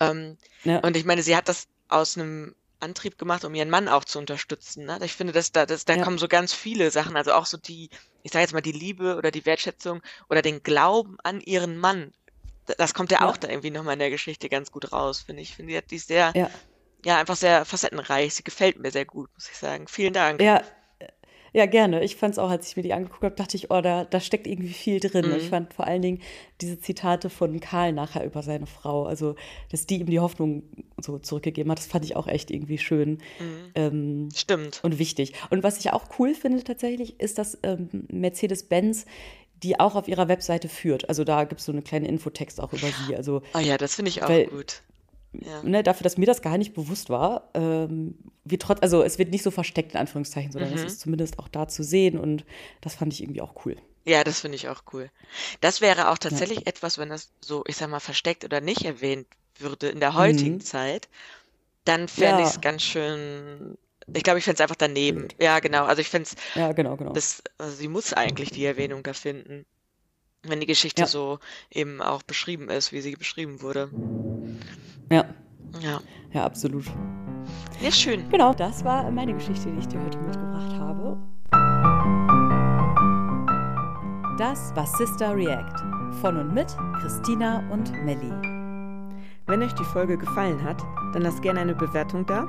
Ähm, 0.02 0.38
ja. 0.66 0.80
Und 0.80 0.98
ich 0.98 1.06
meine, 1.06 1.24
sie 1.24 1.38
hat 1.38 1.48
das 1.48 1.68
aus 1.88 2.18
einem 2.18 2.54
Antrieb 2.82 3.18
gemacht, 3.18 3.46
um 3.46 3.56
ihren 3.56 3.70
Mann 3.70 3.88
auch 3.88 4.04
zu 4.04 4.20
unterstützen. 4.20 4.86
Ne? 4.86 5.00
Ich 5.04 5.14
finde, 5.14 5.32
dass 5.32 5.52
da, 5.52 5.66
dass, 5.66 5.86
da 5.86 5.96
ja. 5.96 6.04
kommen 6.04 6.18
so 6.18 6.28
ganz 6.28 6.54
viele 6.54 6.92
Sachen, 6.92 7.16
also 7.16 7.32
auch 7.34 7.46
so 7.46 7.58
die, 7.58 7.90
ich 8.24 8.32
sage 8.32 8.44
jetzt 8.44 8.54
mal 8.54 8.62
die 8.62 8.72
Liebe 8.72 9.16
oder 9.16 9.32
die 9.32 9.46
Wertschätzung 9.46 10.02
oder 10.30 10.42
den 10.42 10.64
Glauben 10.64 11.18
an 11.24 11.42
ihren 11.42 11.78
Mann. 11.78 12.12
Das 12.78 12.94
kommt 12.94 13.12
ja, 13.12 13.22
ja. 13.22 13.30
auch 13.30 13.38
da 13.38 13.48
irgendwie 13.48 13.72
nochmal 13.72 13.94
in 13.94 14.00
der 14.00 14.10
Geschichte 14.10 14.50
ganz 14.50 14.72
gut 14.72 14.92
raus, 14.92 15.22
finde 15.22 15.42
ich. 15.42 15.56
Finde, 15.56 15.82
die 15.82 15.96
ist 15.96 16.08
sehr, 16.08 16.32
ja. 16.36 16.50
ja, 17.04 17.20
einfach 17.20 17.36
sehr 17.36 17.66
facettenreich. 17.66 18.36
Sie 18.36 18.44
gefällt 18.44 18.78
mir 18.78 18.92
sehr 18.92 19.06
gut, 19.06 19.30
muss 19.34 19.50
ich 19.50 19.58
sagen. 19.58 19.88
Vielen 19.88 20.14
Dank. 20.14 20.42
Ja, 20.42 20.62
ja, 21.54 21.66
gerne. 21.66 22.04
Ich 22.04 22.16
fand 22.16 22.34
es 22.34 22.40
auch, 22.40 22.50
als 22.50 22.70
ich 22.70 22.76
mir 22.76 22.84
die 22.84 22.94
angeguckt 22.94 23.24
habe, 23.24 23.36
dachte 23.36 23.58
ich, 23.58 23.72
oh, 23.72 23.82
da, 23.82 24.06
da 24.06 24.20
steckt 24.20 24.48
irgendwie 24.48 24.74
viel 24.74 25.00
drin. 25.00 25.28
Mhm. 25.28 25.36
Ich 25.36 25.50
fand 25.50 25.74
vor 25.74 25.86
allen 25.86 26.02
Dingen 26.02 26.22
diese 26.62 26.80
Zitate 26.80 27.30
von 27.30 27.60
Karl 27.60 27.94
nachher 27.94 28.26
über 28.26 28.44
seine 28.44 28.68
Frau, 28.68 29.06
also 29.06 29.36
dass 29.72 29.86
die 29.86 30.00
ihm 30.00 30.08
die 30.08 30.20
Hoffnung 30.20 30.64
so 31.00 31.20
zurückgegeben 31.20 31.72
hat, 31.72 31.80
das 31.80 31.88
fand 31.88 32.06
ich 32.06 32.16
auch 32.16 32.28
echt 32.28 32.52
irgendwie 32.52 32.78
schön. 32.78 33.20
Mhm. 33.40 33.72
Ähm, 33.76 34.30
Stimmt. 34.36 34.80
Und 34.84 35.00
wichtig. 35.00 35.34
Und 35.50 35.64
was 35.64 35.80
ich 35.80 35.92
auch 35.92 36.06
cool 36.20 36.34
finde 36.36 36.64
tatsächlich, 36.64 37.20
ist, 37.20 37.38
dass 37.38 37.58
ähm, 37.64 37.90
Mercedes-Benz 38.10 39.06
die 39.64 39.80
auch 39.80 39.96
auf 39.96 40.08
ihrer 40.08 40.30
Webseite 40.30 40.70
führt. 40.70 41.10
Also 41.10 41.24
da 41.24 41.44
gibt 41.44 41.60
es 41.60 41.66
so 41.66 41.74
eine 41.74 41.82
kleine 41.82 42.08
Infotext 42.08 42.62
auch 42.62 42.72
über 42.72 42.88
sie. 42.88 43.16
Also, 43.16 43.42
oh 43.54 43.60
ja, 43.60 43.78
das 43.78 43.96
finde 43.96 44.10
ich 44.10 44.24
auch 44.24 44.50
gut. 44.50 44.82
Ja. 45.32 45.62
Ne, 45.64 45.84
dafür, 45.84 46.04
dass 46.04 46.18
mir 46.18 46.26
das 46.26 46.42
gar 46.42 46.58
nicht 46.58 46.74
bewusst 46.74 47.10
war, 47.10 47.50
ähm, 47.54 48.18
wie 48.46 48.58
trotz, 48.58 48.80
also 48.82 49.04
es 49.04 49.20
wird 49.20 49.30
nicht 49.30 49.44
so 49.44 49.52
versteckt 49.52 49.94
in 49.94 50.00
Anführungszeichen, 50.00 50.52
sondern 50.52 50.72
mhm. 50.72 50.78
es 50.78 50.84
ist 50.84 51.02
zumindest 51.02 51.38
auch 51.38 51.48
da 51.48 51.68
zu 51.68 51.84
sehen 51.84 52.18
und 52.18 52.46
das 52.82 52.96
fand 52.96 53.14
ich 53.14 53.22
irgendwie 53.22 53.42
auch 53.42 53.66
cool. 53.66 53.78
Ja, 54.06 54.24
das 54.24 54.40
finde 54.40 54.56
ich 54.56 54.70
auch 54.70 54.82
cool. 54.94 55.12
Das 55.62 55.82
wäre 55.82 56.10
auch 56.10 56.18
tatsächlich 56.18 56.62
ja. 56.62 56.66
etwas, 56.66 56.98
wenn 56.98 57.10
das 57.10 57.32
so, 57.42 57.64
ich 57.68 57.78
sag 57.78 57.90
mal, 57.90 58.00
versteckt 58.00 58.44
oder 58.44 58.60
nicht 58.60 58.84
erwähnt 58.86 59.28
würde 59.60 59.90
in 59.90 60.00
der 60.00 60.16
heutigen 60.16 60.56
mhm. 60.56 60.62
Zeit, 60.62 61.10
dann 61.86 62.08
fände 62.08 62.42
ja. 62.42 62.48
ich 62.48 62.56
es 62.56 62.62
ganz 62.62 62.82
schön. 62.82 63.78
Ich 64.12 64.24
glaube, 64.24 64.40
ich 64.40 64.46
fände 64.46 64.56
es 64.56 64.62
einfach 64.62 64.76
daneben. 64.76 65.28
Blöd. 65.28 65.36
Ja, 65.40 65.60
genau. 65.60 65.86
Also 65.86 66.02
ich 66.02 66.10
fände 66.10 66.28
es. 66.28 66.36
Ja, 66.56 66.72
genau, 66.72 66.96
genau. 66.96 67.14
Das, 67.14 67.44
also 67.60 67.76
sie 67.76 67.88
muss 67.88 68.14
eigentlich 68.14 68.50
die 68.50 68.66
Erwähnung 68.66 69.04
da 69.04 69.14
finden. 69.14 69.66
Wenn 70.42 70.62
die 70.62 70.66
Geschichte 70.66 71.02
ja. 71.02 71.08
so 71.08 71.40
eben 71.70 72.02
auch 72.02 72.24
beschrieben 72.24 72.70
ist, 72.70 72.92
wie 72.92 73.02
sie 73.02 73.16
beschrieben 73.16 73.62
wurde. 73.62 73.92
Ja. 75.12 75.26
Ja. 75.80 76.00
Ja, 76.32 76.46
absolut. 76.46 76.86
Ja, 77.82 77.92
schön. 77.92 78.30
Genau, 78.30 78.54
das 78.54 78.84
war 78.84 79.10
meine 79.10 79.34
Geschichte, 79.34 79.72
die 79.72 79.80
ich 79.80 79.88
dir 79.88 80.00
heute 80.04 80.20
mitgebracht 80.20 80.76
habe. 80.80 81.18
Das 84.38 84.76
war 84.76 84.86
Sister 84.86 85.36
React 85.36 85.84
von 86.22 86.38
und 86.38 86.54
mit 86.54 86.68
Christina 87.02 87.64
und 87.72 87.92
Melli. 88.06 88.32
Wenn 89.48 89.64
euch 89.64 89.74
die 89.74 89.84
Folge 89.84 90.18
gefallen 90.18 90.64
hat, 90.64 90.82
dann 91.14 91.24
lasst 91.24 91.42
gerne 91.42 91.62
eine 91.62 91.76
Bewertung 91.76 92.26
da. 92.26 92.44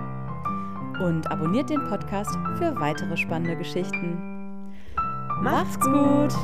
Und 1.03 1.31
abonniert 1.31 1.70
den 1.70 1.83
Podcast 1.88 2.37
für 2.59 2.79
weitere 2.79 3.16
spannende 3.16 3.57
Geschichten. 3.57 4.18
Macht's 5.40 5.81
gut! 5.81 6.35